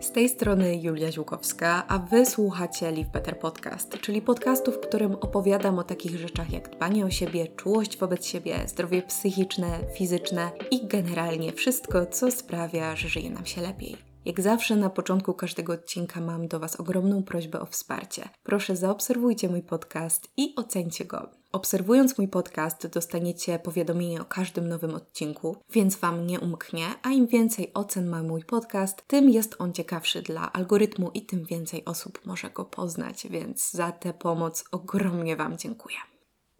[0.00, 5.14] Z tej strony Julia Ziłkowska, a Wy słuchacie Live Better Podcast, czyli podcastu, w którym
[5.14, 10.86] opowiadam o takich rzeczach jak dbanie o siebie, czułość wobec siebie, zdrowie psychiczne, fizyczne i
[10.86, 13.96] generalnie wszystko, co sprawia, że żyje nam się lepiej.
[14.24, 18.28] Jak zawsze na początku każdego odcinka mam do Was ogromną prośbę o wsparcie.
[18.42, 21.37] Proszę zaobserwujcie mój podcast i ocencie go.
[21.52, 27.26] Obserwując mój podcast, dostaniecie powiadomienie o każdym nowym odcinku, więc Wam nie umknie, a im
[27.26, 32.26] więcej ocen ma mój podcast, tym jest on ciekawszy dla algorytmu i tym więcej osób
[32.26, 35.96] może go poznać, więc za tę pomoc ogromnie Wam dziękuję.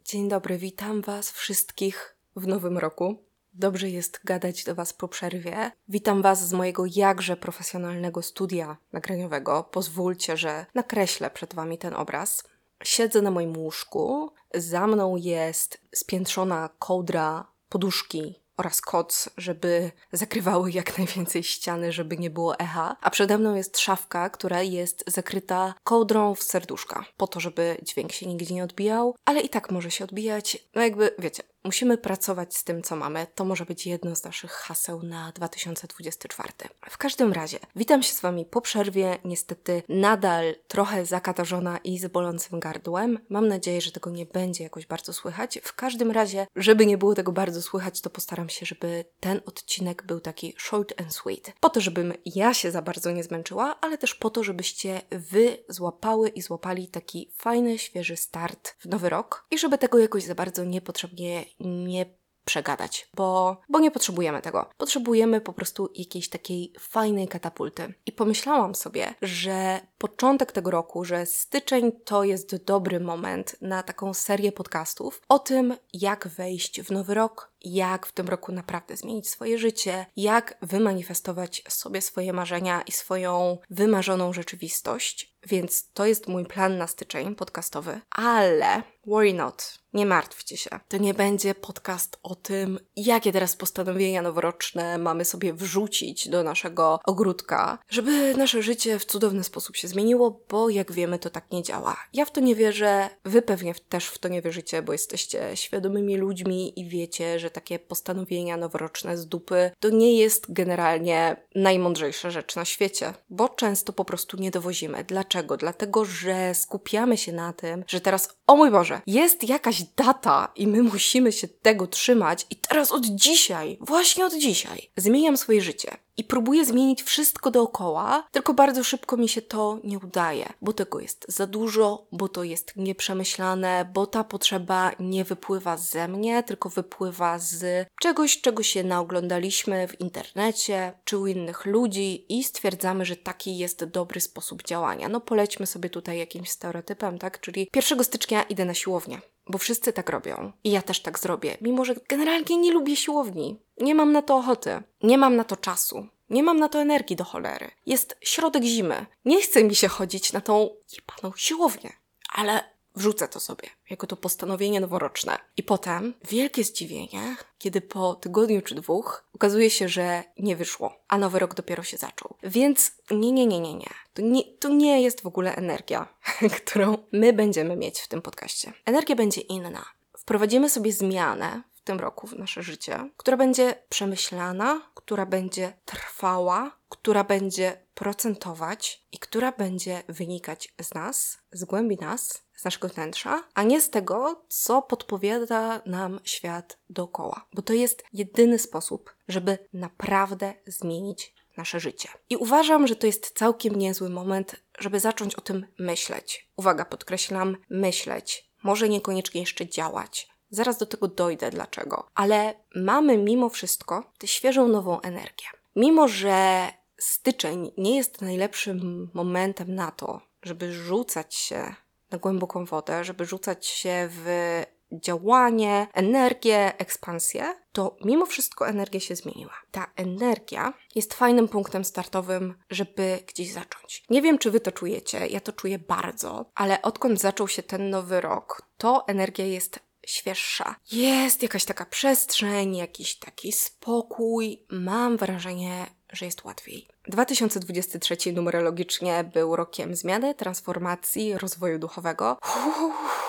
[0.05, 3.25] Dzień dobry, witam Was wszystkich w nowym roku.
[3.55, 5.73] Dobrze jest gadać do Was po przerwie.
[5.89, 9.65] Witam Was z mojego jakże profesjonalnego studia nagraniowego.
[9.65, 12.45] Pozwólcie, że nakreślę przed Wami ten obraz.
[12.85, 20.93] Siedzę na moim łóżku, za mną jest spiętrzona kołdra, poduszki oraz koc, żeby zakrywały jak
[20.99, 22.97] najwięcej ściany, żeby nie było echa.
[23.01, 28.13] A przede mną jest szafka, która jest zakryta kołdrą w serduszka, po to, żeby dźwięk
[28.13, 30.69] się nigdzie nie odbijał, ale i tak może się odbijać.
[30.75, 33.27] No jakby, wiecie, Musimy pracować z tym, co mamy.
[33.35, 36.53] To może być jedno z naszych haseł na 2024.
[36.91, 39.19] W każdym razie, witam się z Wami po przerwie.
[39.25, 43.19] Niestety nadal trochę zakatarzona i z bolącym gardłem.
[43.29, 45.59] Mam nadzieję, że tego nie będzie jakoś bardzo słychać.
[45.63, 50.03] W każdym razie, żeby nie było tego bardzo słychać, to postaram się, żeby ten odcinek
[50.03, 51.53] był taki short and sweet.
[51.61, 55.59] Po to, żebym ja się za bardzo nie zmęczyła, ale też po to, żebyście Wy
[55.69, 60.35] złapały i złapali taki fajny, świeży start w nowy rok i żeby tego jakoś za
[60.35, 62.19] bardzo niepotrzebnie nie
[62.49, 64.71] przegadać, bo, bo nie potrzebujemy tego.
[64.77, 67.95] Potrzebujemy po prostu jakiejś takiej fajnej katapulty.
[68.07, 74.15] I pomyślałam sobie, że początek tego roku, że styczeń to jest dobry moment na taką
[74.15, 79.29] serię podcastów o tym, jak wejść w nowy rok, jak w tym roku naprawdę zmienić
[79.29, 85.39] swoje życie, jak wymanifestować sobie swoje marzenia i swoją wymarzoną rzeczywistość.
[85.47, 89.79] Więc to jest mój plan na styczeń podcastowy, ale worry not.
[89.93, 90.71] Nie martwcie się.
[90.89, 97.01] To nie będzie podcast o tym, jakie teraz postanowienia noworoczne mamy sobie wrzucić do naszego
[97.05, 101.63] ogródka, żeby nasze życie w cudowny sposób się zmieniło, bo jak wiemy, to tak nie
[101.63, 101.97] działa.
[102.13, 106.17] Ja w to nie wierzę, wy pewnie też w to nie wierzycie, bo jesteście świadomymi
[106.17, 112.57] ludźmi i wiecie, że takie postanowienia noworoczne z dupy to nie jest generalnie najmądrzejsza rzecz
[112.57, 115.05] na świecie, bo często po prostu nie dowozimy.
[115.05, 115.57] Dlaczego?
[115.57, 120.67] Dlatego, że skupiamy się na tym, że teraz, o mój Boże, jest jakaś data i
[120.67, 125.97] my musimy się tego trzymać i teraz od dzisiaj, właśnie od dzisiaj, zmieniam swoje życie
[126.19, 131.01] i próbuję zmienić wszystko dookoła, tylko bardzo szybko mi się to nie udaje, bo tego
[131.01, 136.69] jest za dużo, bo to jest nieprzemyślane, bo ta potrzeba nie wypływa ze mnie, tylko
[136.69, 143.17] wypływa z czegoś, czego się naoglądaliśmy w internecie czy u innych ludzi i stwierdzamy, że
[143.17, 145.09] taki jest dobry sposób działania.
[145.09, 147.41] No polećmy sobie tutaj jakimś stereotypem, tak?
[147.41, 150.53] Czyli 1 stycznia idę na siłownię bo wszyscy tak robią.
[150.65, 153.61] I ja też tak zrobię, mimo że generalnie nie lubię siłowni.
[153.81, 156.07] Nie mam na to ochoty, nie mam na to czasu.
[156.31, 157.71] Nie mam na to energii do cholery.
[157.87, 159.07] Jest środek zimy.
[159.25, 161.93] Nie chce mi się chodzić na tą jebaną siłownię.
[162.33, 162.65] Ale
[162.99, 165.39] wrzucę to sobie, jako to postanowienie noworoczne.
[165.57, 171.19] I potem wielkie zdziwienie, kiedy po tygodniu czy dwóch okazuje się, że nie wyszło, a
[171.19, 172.35] nowy rok dopiero się zaczął.
[172.43, 173.91] Więc nie, nie, nie, nie, nie.
[174.15, 176.09] To nie, to nie jest w ogóle energia,
[176.59, 178.73] którą my będziemy mieć w tym podcaście.
[178.85, 179.85] Energia będzie inna.
[180.19, 187.25] Wprowadzimy sobie zmianę tym roku w nasze życie, która będzie przemyślana, która będzie trwała, która
[187.25, 193.63] będzie procentować i która będzie wynikać z nas, z głębi nas, z naszego wnętrza, a
[193.63, 197.47] nie z tego, co podpowiada nam świat dookoła.
[197.55, 202.09] Bo to jest jedyny sposób, żeby naprawdę zmienić nasze życie.
[202.31, 206.49] I uważam, że to jest całkiem niezły moment, żeby zacząć o tym myśleć.
[206.57, 208.51] Uwaga, podkreślam, myśleć.
[208.63, 210.29] Może niekoniecznie jeszcze działać.
[210.51, 212.07] Zaraz do tego dojdę, dlaczego.
[212.15, 215.47] Ale mamy mimo wszystko tę świeżą, nową energię.
[215.77, 216.69] Mimo, że
[216.99, 221.75] styczeń nie jest najlepszym momentem na to, żeby rzucać się
[222.11, 224.63] na głęboką wodę, żeby rzucać się w
[224.93, 229.55] działanie, energię, ekspansję, to mimo wszystko energia się zmieniła.
[229.71, 234.05] Ta energia jest fajnym punktem startowym, żeby gdzieś zacząć.
[234.11, 237.91] Nie wiem, czy wy to czujecie, ja to czuję bardzo, ale odkąd zaczął się ten
[237.91, 240.75] nowy rok, to energia jest świeższa.
[240.93, 244.67] Jest jakaś taka przestrzeń, jakiś taki spokój.
[244.71, 246.89] Mam wrażenie, że jest łatwiej.
[247.09, 252.39] 2023 numerologicznie był rokiem zmiany, transformacji, rozwoju duchowego.
[252.43, 253.28] Uff,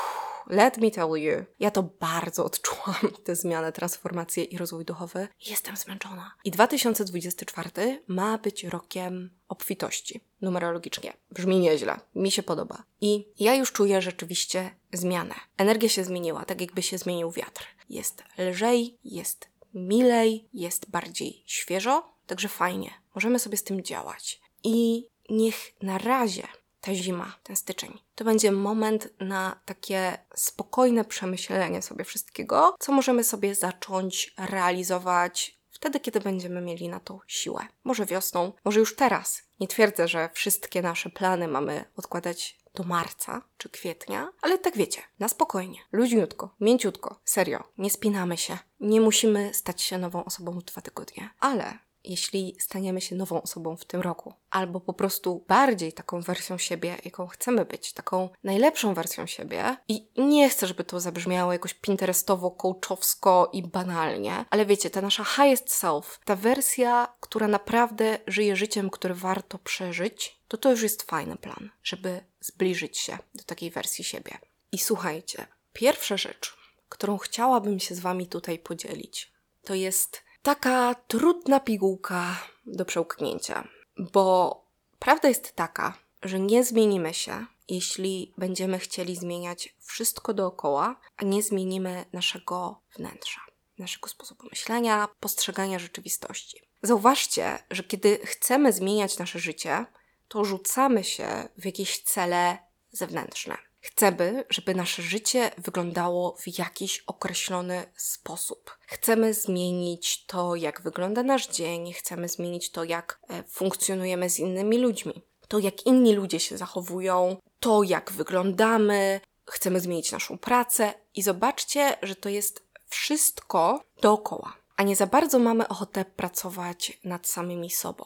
[0.50, 5.28] let me tell you, ja to bardzo odczułam, tę zmianę, transformację i rozwój duchowy.
[5.46, 6.32] Jestem zmęczona.
[6.44, 11.14] I 2024 ma być rokiem obfitości, numerologicznie.
[11.32, 12.84] Brzmi nieźle, mi się podoba.
[13.02, 15.36] I ja już czuję rzeczywiście zmianę.
[15.58, 17.68] Energia się zmieniła, tak jakby się zmienił wiatr.
[17.90, 22.92] Jest lżej, jest milej, jest bardziej świeżo, także fajnie.
[23.16, 24.42] Możemy sobie z tym działać.
[24.64, 26.48] I niech na razie
[26.82, 33.24] ta zima, ten styczeń, to będzie moment na takie spokojne przemyślenie sobie wszystkiego, co możemy
[33.24, 37.68] sobie zacząć realizować wtedy, kiedy będziemy mieli na to siłę.
[37.84, 39.42] Może wiosną, może już teraz.
[39.60, 45.02] Nie twierdzę, że wszystkie nasze plany mamy odkładać do marca czy kwietnia, ale tak wiecie,
[45.20, 48.58] na spokojnie, luźniutko, mięciutko, serio, nie spinamy się.
[48.80, 53.78] Nie musimy stać się nową osobą w dwa tygodnie, ale jeśli staniemy się nową osobą
[53.78, 58.94] w tym roku, albo po prostu bardziej taką wersją siebie, jaką chcemy być, taką najlepszą
[58.94, 59.78] wersją siebie.
[59.88, 65.24] I nie chcę, żeby to zabrzmiało jakoś pinterestowo, coachowsko i banalnie, ale wiecie, ta nasza
[65.24, 71.04] highest self, ta wersja, która naprawdę żyje życiem, które warto przeżyć, to to już jest
[71.04, 74.38] fajny plan, żeby zbliżyć się do takiej wersji siebie.
[74.72, 76.58] I słuchajcie, pierwsza rzecz,
[76.90, 79.32] którą chciałabym się z Wami tutaj podzielić,
[79.64, 84.56] to jest taka trudna pigułka do przełknięcia, bo
[85.00, 91.44] prawda jest taka, że nie zmienimy się, jeśli będziemy chcieli zmieniać wszystko dookoła, a nie
[91.44, 93.42] zmienimy naszego wnętrza,
[93.78, 96.62] naszego sposobu myślenia, postrzegania rzeczywistości.
[96.82, 99.86] Zauważcie, że kiedy chcemy zmieniać nasze życie,
[100.28, 102.58] to rzucamy się w jakieś cele
[102.92, 103.58] zewnętrzne.
[103.82, 108.78] Chcemy, żeby nasze życie wyglądało w jakiś określony sposób.
[108.88, 114.78] Chcemy zmienić to, jak wygląda nasz dzień, chcemy zmienić to, jak e, funkcjonujemy z innymi
[114.78, 119.22] ludźmi, to, jak inni ludzie się zachowują, to, jak wyglądamy.
[119.46, 125.40] Chcemy zmienić naszą pracę i zobaczcie, że to jest wszystko dookoła, a nie za bardzo
[125.40, 128.06] mamy ochotę pracować nad samymi sobą.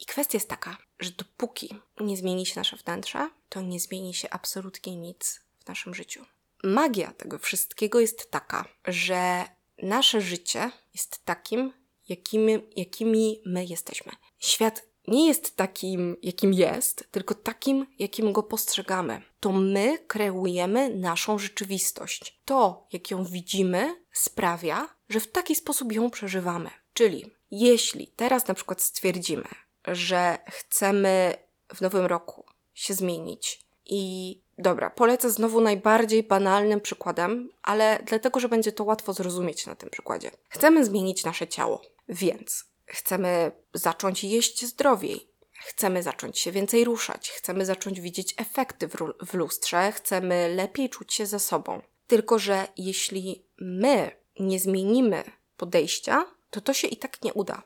[0.00, 4.30] I kwestia jest taka, że dopóki nie zmieni się nasze wnętrze, to nie zmieni się
[4.30, 6.24] absolutnie nic w naszym życiu.
[6.64, 9.44] Magia tego wszystkiego jest taka, że
[9.82, 11.72] nasze życie jest takim,
[12.08, 14.12] jakimi, jakimi my jesteśmy.
[14.38, 19.22] Świat nie jest takim, jakim jest, tylko takim, jakim go postrzegamy.
[19.40, 22.40] To my kreujemy naszą rzeczywistość.
[22.44, 26.70] To, jak ją widzimy, sprawia, że w taki sposób ją przeżywamy.
[26.92, 29.48] Czyli jeśli teraz na przykład stwierdzimy,
[29.86, 31.34] że chcemy
[31.74, 32.44] w nowym roku
[32.74, 33.66] się zmienić.
[33.86, 39.74] I dobra, polecę znowu najbardziej banalnym przykładem, ale dlatego, że będzie to łatwo zrozumieć na
[39.74, 40.30] tym przykładzie.
[40.48, 47.66] Chcemy zmienić nasze ciało, więc chcemy zacząć jeść zdrowiej, chcemy zacząć się więcej ruszać, chcemy
[47.66, 48.94] zacząć widzieć efekty w,
[49.26, 51.82] w lustrze, chcemy lepiej czuć się ze sobą.
[52.06, 54.10] Tylko, że jeśli my
[54.40, 55.24] nie zmienimy
[55.56, 57.62] podejścia, to to się i tak nie uda.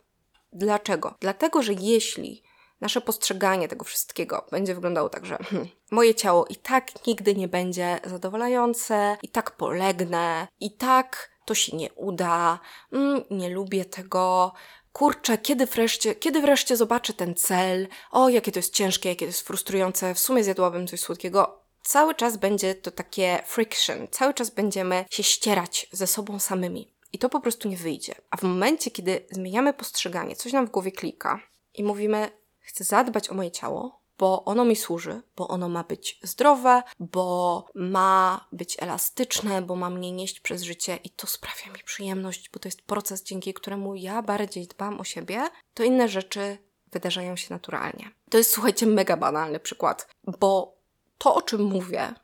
[0.52, 1.14] Dlaczego?
[1.20, 2.42] Dlatego, że jeśli
[2.80, 7.48] nasze postrzeganie tego wszystkiego będzie wyglądało tak, że hmm, moje ciało i tak nigdy nie
[7.48, 12.58] będzie zadowalające, i tak polegnę, i tak to się nie uda,
[12.92, 14.52] mm, nie lubię tego,
[14.92, 19.30] kurczę, kiedy wreszcie, kiedy wreszcie zobaczę ten cel, o, jakie to jest ciężkie, jakie to
[19.30, 21.60] jest frustrujące, w sumie zjadłabym coś słodkiego.
[21.82, 26.92] Cały czas będzie to takie friction, cały czas będziemy się ścierać ze sobą samymi.
[27.12, 28.14] I to po prostu nie wyjdzie.
[28.30, 31.40] A w momencie, kiedy zmieniamy postrzeganie, coś nam w głowie klika
[31.74, 32.30] i mówimy,
[32.60, 37.66] chcę zadbać o moje ciało, bo ono mi służy, bo ono ma być zdrowe, bo
[37.74, 42.58] ma być elastyczne, bo ma mnie nieść przez życie i to sprawia mi przyjemność, bo
[42.58, 46.58] to jest proces, dzięki któremu ja bardziej dbam o siebie, to inne rzeczy
[46.92, 48.10] wydarzają się naturalnie.
[48.30, 50.08] To jest, słuchajcie, mega banalny przykład,
[50.40, 50.76] bo
[51.18, 52.14] to, o czym mówię,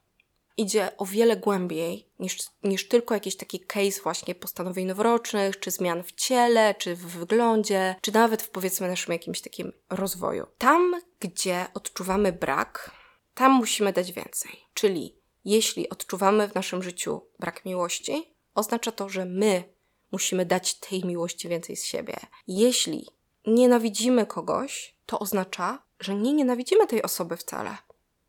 [0.56, 6.02] idzie o wiele głębiej niż, niż tylko jakiś taki case właśnie postanowień noworocznych, czy zmian
[6.02, 10.46] w ciele, czy w wyglądzie, czy nawet w powiedzmy naszym jakimś takim rozwoju.
[10.58, 12.90] Tam, gdzie odczuwamy brak,
[13.34, 14.50] tam musimy dać więcej.
[14.74, 19.64] Czyli jeśli odczuwamy w naszym życiu brak miłości, oznacza to, że my
[20.12, 22.16] musimy dać tej miłości więcej z siebie.
[22.48, 23.08] Jeśli
[23.46, 27.76] nienawidzimy kogoś, to oznacza, że nie nienawidzimy tej osoby wcale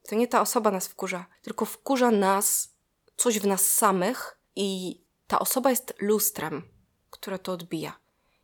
[0.07, 2.73] to nie ta osoba nas wkurza, tylko wkurza nas
[3.17, 6.63] coś w nas samych i ta osoba jest lustrem,
[7.09, 7.99] które to odbija.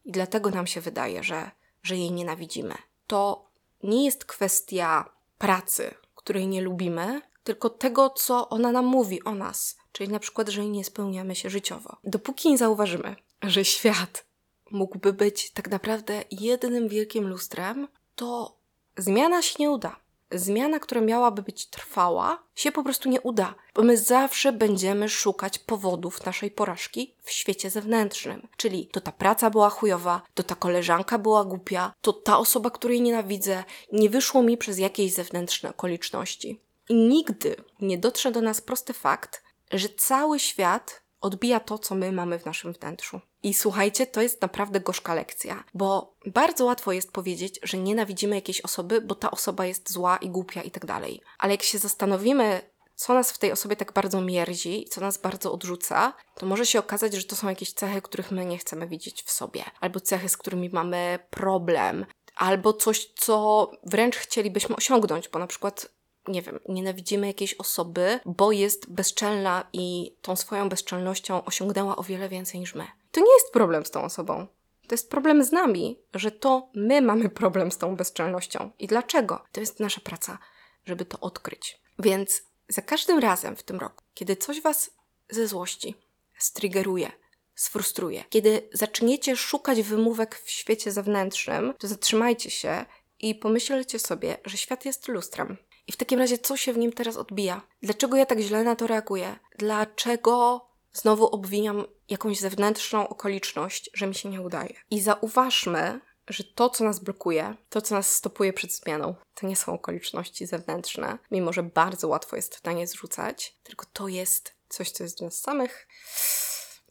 [0.06, 1.52] I dlatego nam się wydaje, że,
[1.84, 2.76] że jej nienawidzimy.
[3.08, 3.50] To
[3.84, 9.78] nie jest kwestia pracy, której nie lubimy, tylko tego, co ona nam mówi o nas.
[9.92, 11.98] Czyli na przykład, że nie spełniamy się życiowo.
[12.04, 14.26] Dopóki nie zauważymy, że świat
[14.72, 18.58] mógłby być tak naprawdę jednym wielkim lustrem, to
[18.98, 20.03] zmiana się nie uda
[20.34, 25.60] zmiana, która miałaby być trwała, się po prostu nie uda, bo my zawsze będziemy szukać
[25.60, 28.48] powodów naszej porażki w świecie zewnętrznym.
[28.58, 33.02] Czyli to ta praca była chujowa, to ta koleżanka była głupia, to ta osoba, której
[33.02, 36.62] nienawidzę, nie wyszło mi przez jakieś zewnętrzne okoliczności.
[36.90, 42.12] I nigdy nie dotrze do nas prosty fakt, że cały świat odbija to, co my
[42.12, 43.22] mamy w naszym wnętrzu.
[43.44, 48.62] I słuchajcie, to jest naprawdę gorzka lekcja, bo bardzo łatwo jest powiedzieć, że nienawidzimy jakiejś
[48.62, 51.22] osoby, bo ta osoba jest zła i głupia i tak dalej.
[51.40, 52.62] Ale jak się zastanowimy,
[52.96, 56.80] co nas w tej osobie tak bardzo mierzi co nas bardzo odrzuca, to może się
[56.80, 60.30] okazać, że to są jakieś cechy, których my nie chcemy widzieć w sobie, albo cechy,
[60.30, 65.90] z którymi mamy problem, albo coś, co wręcz chcielibyśmy osiągnąć, bo na przykład
[66.28, 72.30] nie wiem, nienawidzimy jakiejś osoby, bo jest bezczelna i tą swoją bezczelnością osiągnęła o wiele
[72.30, 72.88] więcej niż my.
[73.14, 74.48] To nie jest problem z tą osobą.
[74.88, 78.72] To jest problem z nami, że to my mamy problem z tą bezczelnością.
[78.80, 79.44] I dlaczego?
[79.52, 80.38] To jest nasza praca,
[80.86, 81.82] żeby to odkryć.
[82.00, 84.92] Więc za każdym razem w tym roku, kiedy coś Was
[85.30, 85.96] ze złości
[86.38, 87.12] striggeruje,
[87.56, 92.86] sfrustruje, kiedy zaczniecie szukać wymówek w świecie zewnętrznym, to zatrzymajcie się
[93.20, 95.58] i pomyślcie sobie, że świat jest lustrem.
[95.88, 97.62] I w takim razie, co się w nim teraz odbija?
[97.82, 99.40] Dlaczego ja tak źle na to reaguję?
[99.58, 104.74] Dlaczego znowu obwiniam jakąś zewnętrzną okoliczność, że mi się nie udaje?
[104.92, 109.56] I zauważmy, że to, co nas blokuje, to, co nas stopuje przed zmianą, to nie
[109.56, 114.92] są okoliczności zewnętrzne, mimo że bardzo łatwo jest na nie zrzucać, tylko to jest coś,
[114.92, 115.88] co jest w nas samych,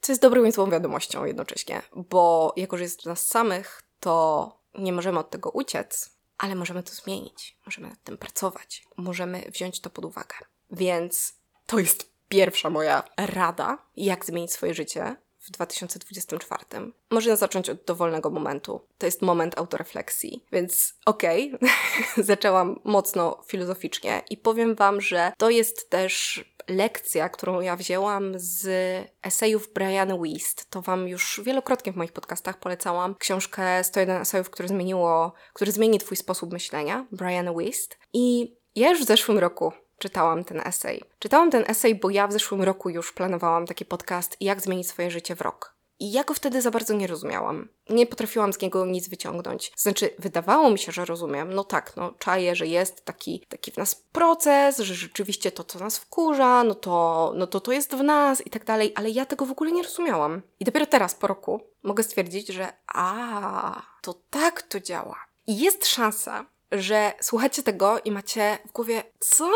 [0.01, 4.61] co jest dobrą i złą wiadomością jednocześnie, bo jako, że jest w nas samych, to
[4.79, 9.81] nie możemy od tego uciec, ale możemy to zmienić, możemy nad tym pracować, możemy wziąć
[9.81, 10.35] to pod uwagę.
[10.71, 11.35] Więc
[11.67, 16.65] to jest pierwsza moja rada, jak zmienić swoje życie w 2024.
[17.11, 18.81] Można zacząć od dowolnego momentu.
[18.99, 20.45] To jest moment autorefleksji.
[20.53, 21.69] Więc okej, okay.
[22.25, 28.69] zaczęłam mocno filozoficznie i powiem Wam, że to jest też lekcja, którą ja wzięłam z
[29.23, 30.71] esejów Brian Wist.
[30.71, 35.99] To Wam już wielokrotnie w moich podcastach polecałam książkę 101 esejów, które zmieniło, który zmieni
[35.99, 37.99] Twój sposób myślenia, Brian Wist.
[38.13, 41.03] I ja już w zeszłym roku czytałam ten esej.
[41.19, 45.11] Czytałam ten esej, bo ja w zeszłym roku już planowałam taki podcast Jak zmienić swoje
[45.11, 45.75] życie w rok.
[45.99, 47.69] I ja go wtedy za bardzo nie rozumiałam.
[47.91, 49.73] Nie potrafiłam z niego nic wyciągnąć.
[49.77, 51.55] Znaczy, wydawało mi się, że rozumiem.
[51.55, 55.79] No tak, no czaję, że jest taki, taki w nas proces, że rzeczywiście to, co
[55.79, 59.27] nas wkurza, no to, no to to jest w nas i tak dalej, ale ja
[59.27, 60.43] tego w ogóle nie rozumiałam.
[60.61, 65.17] I dopiero teraz, po roku, mogę stwierdzić, że a, to tak to działa.
[65.47, 69.51] I jest szansa, że słuchacie tego i macie w głowie, co?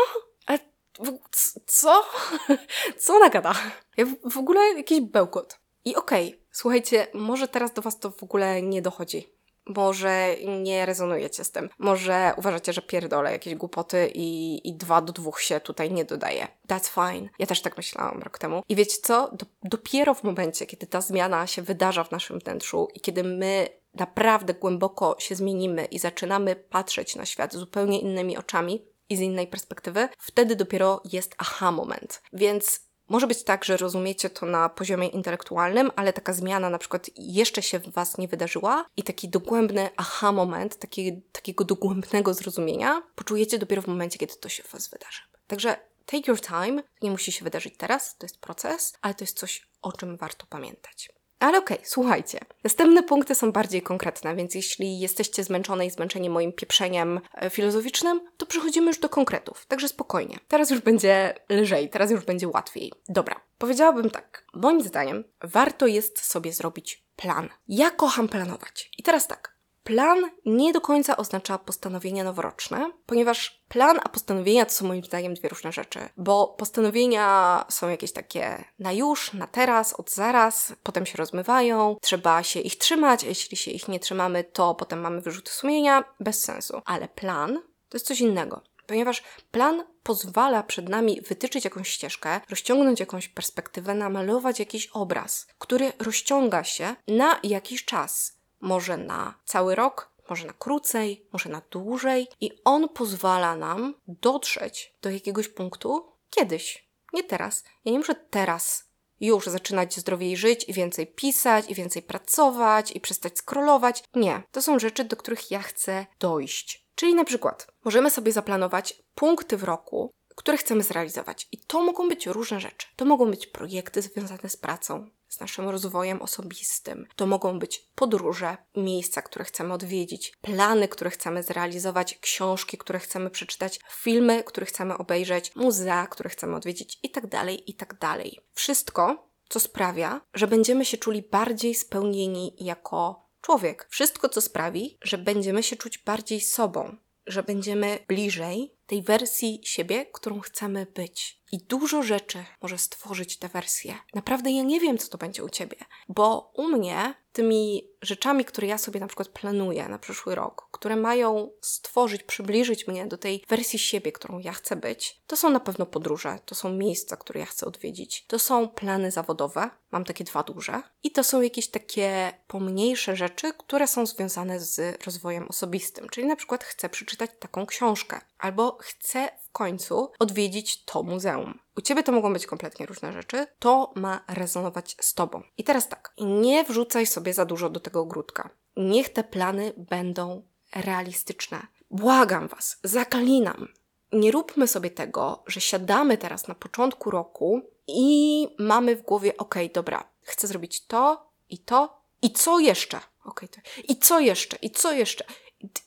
[1.65, 2.03] Co?
[2.99, 3.53] Co ona gada?
[3.97, 5.59] Ja w ogóle jakiś bełkot.
[5.85, 9.37] I okej, okay, słuchajcie, może teraz do Was to w ogóle nie dochodzi.
[9.65, 11.69] Może nie rezonujecie z tym.
[11.77, 16.47] Może uważacie, że pierdolę jakieś głupoty i, i dwa do dwóch się tutaj nie dodaje.
[16.67, 17.29] That's fine.
[17.39, 18.63] Ja też tak myślałam rok temu.
[18.69, 19.31] I wiecie co?
[19.31, 23.67] Do, dopiero w momencie, kiedy ta zmiana się wydarza w naszym wnętrzu i kiedy my
[23.93, 29.47] naprawdę głęboko się zmienimy i zaczynamy patrzeć na świat zupełnie innymi oczami i z innej
[29.47, 32.21] perspektywy, wtedy dopiero jest aha moment.
[32.33, 37.09] Więc może być tak, że rozumiecie to na poziomie intelektualnym, ale taka zmiana na przykład
[37.15, 43.01] jeszcze się w Was nie wydarzyła i taki dogłębny aha moment, taki, takiego dogłębnego zrozumienia
[43.15, 45.21] poczujecie dopiero w momencie, kiedy to się w Was wydarzy.
[45.47, 49.37] Także take your time, nie musi się wydarzyć teraz, to jest proces, ale to jest
[49.37, 51.09] coś, o czym warto pamiętać.
[51.39, 52.39] Ale okej, okay, słuchajcie.
[52.63, 58.21] Następne punkty są bardziej konkretne, więc jeśli jesteście zmęczone i zmęczeni moim pieprzeniem e, filozoficznym,
[58.37, 59.65] to przechodzimy już do konkretów.
[59.65, 60.39] Także spokojnie.
[60.47, 62.93] Teraz już będzie lżej, teraz już będzie łatwiej.
[63.09, 64.45] Dobra, powiedziałabym tak.
[64.53, 67.49] Moim zdaniem warto jest sobie zrobić plan.
[67.67, 68.89] Ja kocham planować.
[68.97, 69.56] I teraz tak.
[69.87, 75.33] Plan nie do końca oznacza postanowienia noworoczne, ponieważ plan a postanowienia to są moim zdaniem
[75.33, 81.05] dwie różne rzeczy, bo postanowienia są jakieś takie na już, na teraz, od zaraz, potem
[81.05, 85.21] się rozmywają, trzeba się ich trzymać, a jeśli się ich nie trzymamy, to potem mamy
[85.21, 86.81] wyrzuty sumienia, bez sensu.
[86.85, 92.99] Ale plan to jest coś innego ponieważ plan pozwala przed nami wytyczyć jakąś ścieżkę, rozciągnąć
[92.99, 100.11] jakąś perspektywę, namalować jakiś obraz, który rozciąga się na jakiś czas może na cały rok,
[100.29, 106.89] może na krócej, może na dłużej, i on pozwala nam dotrzeć do jakiegoś punktu kiedyś,
[107.13, 107.63] nie teraz.
[107.85, 108.87] Ja nie muszę teraz
[109.19, 114.03] już zaczynać zdrowiej żyć i więcej pisać, i więcej pracować, i przestać scrollować.
[114.15, 116.87] Nie, to są rzeczy, do których ja chcę dojść.
[116.95, 121.47] Czyli na przykład możemy sobie zaplanować punkty w roku, które chcemy zrealizować.
[121.51, 122.87] I to mogą być różne rzeczy.
[122.95, 127.07] To mogą być projekty związane z pracą, z naszym rozwojem osobistym.
[127.15, 133.29] To mogą być podróże, miejsca, które chcemy odwiedzić, plany, które chcemy zrealizować, książki, które chcemy
[133.29, 137.97] przeczytać, filmy, które chcemy obejrzeć, muzea, które chcemy odwiedzić itd., tak itd.
[137.99, 138.17] Tak
[138.53, 143.87] Wszystko, co sprawia, że będziemy się czuli bardziej spełnieni jako człowiek.
[143.89, 150.05] Wszystko, co sprawi, że będziemy się czuć bardziej sobą, że będziemy bliżej tej wersji siebie,
[150.05, 151.41] którą chcemy być.
[151.51, 153.97] I dużo rzeczy może stworzyć tę wersję.
[154.13, 155.77] Naprawdę ja nie wiem, co to będzie u ciebie,
[156.09, 160.95] bo u mnie tymi rzeczami, które ja sobie na przykład planuję na przyszły rok, które
[160.95, 165.59] mają stworzyć, przybliżyć mnie do tej wersji siebie, którą ja chcę być, to są na
[165.59, 170.23] pewno podróże, to są miejsca, które ja chcę odwiedzić, to są plany zawodowe, mam takie
[170.23, 176.09] dwa duże, i to są jakieś takie pomniejsze rzeczy, które są związane z rozwojem osobistym,
[176.09, 181.59] czyli na przykład chcę przeczytać taką książkę, albo chcę końcu odwiedzić to muzeum.
[181.77, 183.47] U ciebie to mogą być kompletnie różne rzeczy.
[183.59, 185.43] To ma rezonować z tobą.
[185.57, 188.49] I teraz tak, nie wrzucaj sobie za dużo do tego ogródka.
[188.75, 190.43] Niech te plany będą
[190.75, 191.67] realistyczne.
[191.91, 193.67] Błagam was, zaklinam.
[194.13, 199.55] Nie róbmy sobie tego, że siadamy teraz na początku roku i mamy w głowie, ok,
[199.73, 202.99] dobra, chcę zrobić to i to i co jeszcze?
[203.25, 204.57] Ok, to, i co jeszcze?
[204.61, 205.25] I co jeszcze?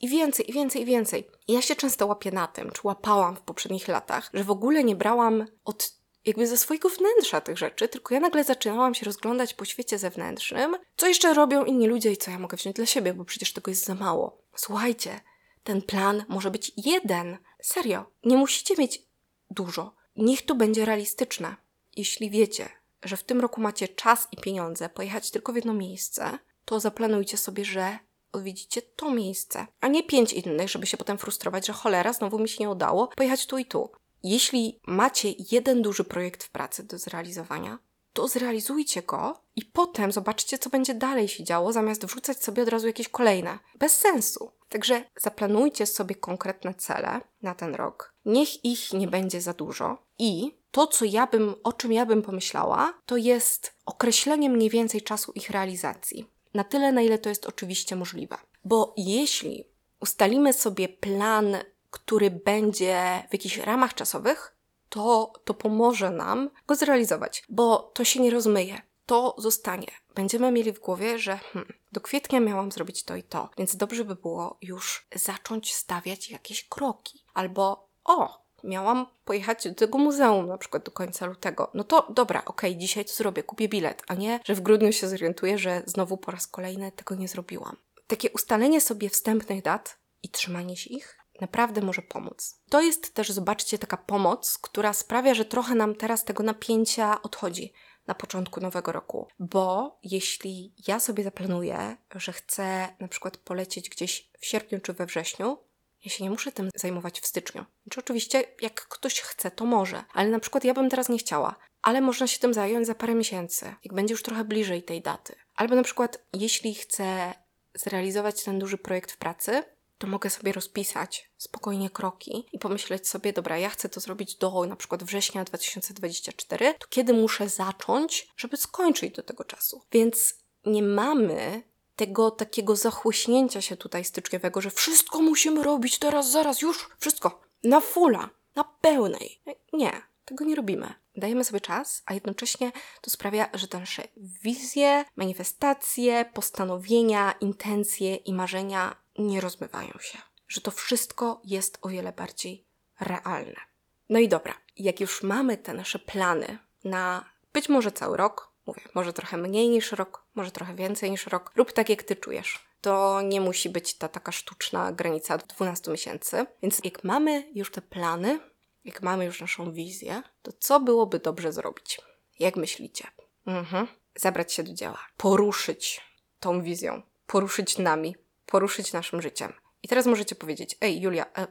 [0.01, 1.29] I więcej, i więcej, i więcej.
[1.49, 4.85] I ja się często łapię na tym, czy łapałam w poprzednich latach, że w ogóle
[4.85, 9.55] nie brałam od jakby ze swojego wnętrza tych rzeczy, tylko ja nagle zaczynałam się rozglądać
[9.55, 13.15] po świecie zewnętrznym, co jeszcze robią inni ludzie i co ja mogę wziąć dla siebie,
[13.15, 14.43] bo przecież tego jest za mało.
[14.55, 15.21] Słuchajcie,
[15.65, 17.39] ten plan może być jeden.
[17.63, 19.03] Serio, nie musicie mieć
[19.51, 19.95] dużo.
[20.17, 21.57] Niech to będzie realistyczne.
[21.97, 22.69] Jeśli wiecie,
[23.03, 27.37] że w tym roku macie czas i pieniądze pojechać tylko w jedno miejsce, to zaplanujcie
[27.37, 27.99] sobie, że
[28.33, 32.49] odwiedzicie to miejsce, a nie pięć innych, żeby się potem frustrować, że cholera, znowu mi
[32.49, 33.91] się nie udało pojechać tu i tu.
[34.23, 37.79] Jeśli macie jeden duży projekt w pracy do zrealizowania,
[38.13, 42.69] to zrealizujcie go i potem zobaczcie, co będzie dalej się działo, zamiast wrzucać sobie od
[42.69, 43.59] razu jakieś kolejne.
[43.79, 44.53] Bez sensu.
[44.69, 48.15] Także zaplanujcie sobie konkretne cele na ten rok.
[48.25, 52.23] Niech ich nie będzie za dużo i to, co ja bym, o czym ja bym
[52.23, 57.47] pomyślała, to jest określenie mniej więcej czasu ich realizacji na tyle, na ile to jest
[57.47, 58.37] oczywiście możliwe.
[58.65, 59.65] Bo jeśli
[60.01, 61.57] ustalimy sobie plan,
[61.91, 64.57] który będzie w jakichś ramach czasowych,
[64.89, 68.83] to, to pomoże nam go zrealizować, bo to się nie rozmyje.
[69.07, 69.87] To zostanie.
[70.15, 74.05] Będziemy mieli w głowie, że hmm, do kwietnia miałam zrobić to i to, więc dobrze
[74.05, 77.25] by było już zacząć stawiać jakieś kroki.
[77.35, 81.71] Albo o, miałam pojechać do tego muzeum na przykład do końca lutego.
[81.75, 84.93] No to dobra, okej, okay, dzisiaj to zrobię, kupię bilet, a nie, że w grudniu
[84.93, 87.77] się zorientuję, że znowu po raz kolejny tego nie zrobiłam.
[88.07, 92.61] Takie ustalenie sobie wstępnych dat i trzymanie się ich naprawdę może pomóc.
[92.71, 97.73] To jest też, zobaczcie, taka pomoc, która sprawia, że trochę nam teraz tego napięcia odchodzi
[98.07, 99.29] na początku nowego roku.
[99.39, 105.07] Bo jeśli ja sobie zaplanuję, że chcę na przykład polecieć gdzieś w sierpniu czy we
[105.07, 105.59] wrześniu,
[106.05, 107.65] ja się nie muszę tym zajmować w styczniu.
[107.83, 111.57] Znaczy, oczywiście, jak ktoś chce, to może, ale na przykład ja bym teraz nie chciała.
[111.83, 115.35] Ale można się tym zająć za parę miesięcy, jak będzie już trochę bliżej tej daty.
[115.57, 117.35] Albo na przykład, jeśli chcę
[117.75, 119.63] zrealizować ten duży projekt w pracy,
[119.99, 124.67] to mogę sobie rozpisać spokojnie kroki i pomyśleć sobie, dobra, ja chcę to zrobić do
[124.67, 129.83] na przykład września 2024, to kiedy muszę zacząć, żeby skończyć do tego czasu.
[129.93, 130.35] Więc
[130.67, 131.63] nie mamy
[132.01, 137.81] tego takiego zachłyśnięcia się tutaj styczniowego, że wszystko musimy robić teraz, zaraz, już, wszystko, na
[137.81, 139.41] fula, na pełnej.
[139.73, 140.95] Nie, tego nie robimy.
[141.17, 148.97] Dajemy sobie czas, a jednocześnie to sprawia, że nasze wizje, manifestacje, postanowienia, intencje i marzenia
[149.19, 150.19] nie rozmywają się.
[150.49, 152.65] Że to wszystko jest o wiele bardziej
[153.01, 153.61] realne.
[154.09, 158.83] No i dobra, jak już mamy te nasze plany na być może cały rok, Mówię,
[158.95, 161.53] może trochę mniej niż rok, może trochę więcej niż rok.
[161.57, 162.71] Rób tak, jak ty czujesz.
[162.81, 166.47] To nie musi być ta taka sztuczna granica 12 miesięcy.
[166.63, 168.41] Więc jak mamy już te plany,
[168.85, 172.01] jak mamy już naszą wizję, to co byłoby dobrze zrobić?
[172.39, 173.07] Jak myślicie?
[173.47, 173.87] Mhm.
[174.17, 176.01] Zabrać się do dzieła, poruszyć
[176.41, 179.53] tą wizją, poruszyć nami, poruszyć naszym życiem.
[179.83, 181.47] I teraz możecie powiedzieć, ej Julia, e,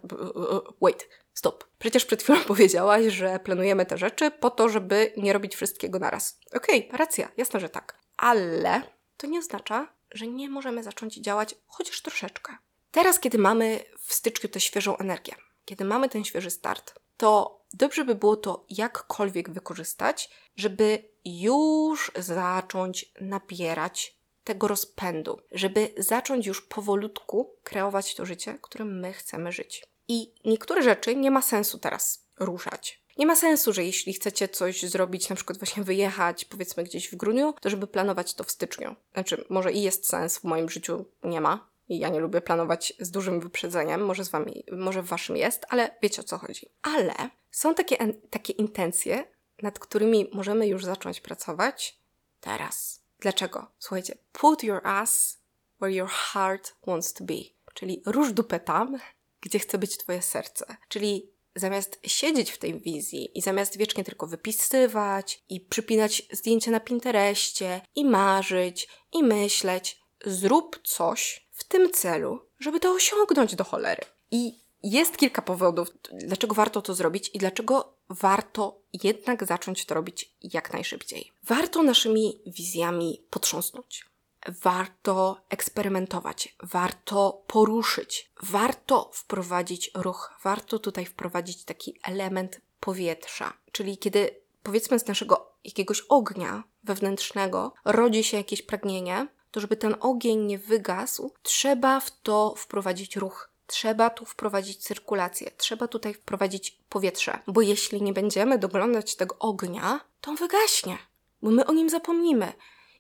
[0.82, 1.68] wait, stop.
[1.80, 6.40] Przecież przed chwilą powiedziałaś, że planujemy te rzeczy po to, żeby nie robić wszystkiego naraz.
[6.54, 8.00] Okej, okay, racja, jasne, że tak.
[8.18, 8.82] Ale
[9.18, 12.58] to nie oznacza, że nie możemy zacząć działać chociaż troszeczkę.
[12.92, 18.06] Teraz, kiedy mamy w styczniu tę świeżą energię, kiedy mamy ten świeży start, to dobrze
[18.06, 27.50] by było to jakkolwiek wykorzystać, żeby już zacząć nabierać tego rozpędu, żeby zacząć już powolutku
[27.64, 29.86] kreować to życie, którym my chcemy żyć.
[30.08, 33.02] I niektóre rzeczy nie ma sensu teraz ruszać.
[33.18, 37.16] Nie ma sensu, że jeśli chcecie coś zrobić, na przykład właśnie wyjechać, powiedzmy gdzieś w
[37.16, 38.96] grudniu, to żeby planować to w styczniu.
[39.14, 41.70] Znaczy, może i jest sens, w moim życiu nie ma.
[41.90, 45.66] I ja nie lubię planować z dużym wyprzedzeniem, może z wami, może w waszym jest,
[45.70, 46.70] ale wiecie o co chodzi.
[46.82, 47.14] Ale
[47.52, 47.98] są takie,
[48.30, 49.26] takie intencje,
[49.62, 51.98] nad którymi możemy już zacząć pracować
[52.42, 52.99] teraz.
[53.20, 53.72] Dlaczego?
[53.80, 55.40] Słuchajcie, put your ass
[55.82, 57.34] where your heart wants to be.
[57.74, 58.98] Czyli rusz dupę tam,
[59.42, 60.78] gdzie chce być twoje serce.
[60.88, 66.80] Czyli zamiast siedzieć w tej wizji i zamiast wiecznie tylko wypisywać i przypinać zdjęcia na
[66.80, 74.02] Pinterestie i marzyć i myśleć, zrób coś w tym celu, żeby to osiągnąć do cholery.
[74.32, 80.34] I jest kilka powodów, dlaczego warto to zrobić i dlaczego warto jednak zacząć to robić
[80.42, 81.32] jak najszybciej.
[81.44, 84.06] Warto naszymi wizjami potrząsnąć.
[84.48, 93.54] Warto eksperymentować, warto poruszyć, warto wprowadzić ruch, warto tutaj wprowadzić taki element powietrza.
[93.72, 99.96] Czyli kiedy powiedzmy z naszego jakiegoś ognia wewnętrznego rodzi się jakieś pragnienie, to żeby ten
[100.00, 103.49] ogień nie wygasł, trzeba w to wprowadzić ruch.
[103.70, 110.00] Trzeba tu wprowadzić cyrkulację, trzeba tutaj wprowadzić powietrze, bo jeśli nie będziemy doglądać tego ognia,
[110.22, 110.98] to on wygaśnie,
[111.42, 112.54] bo my o nim zapomnimy.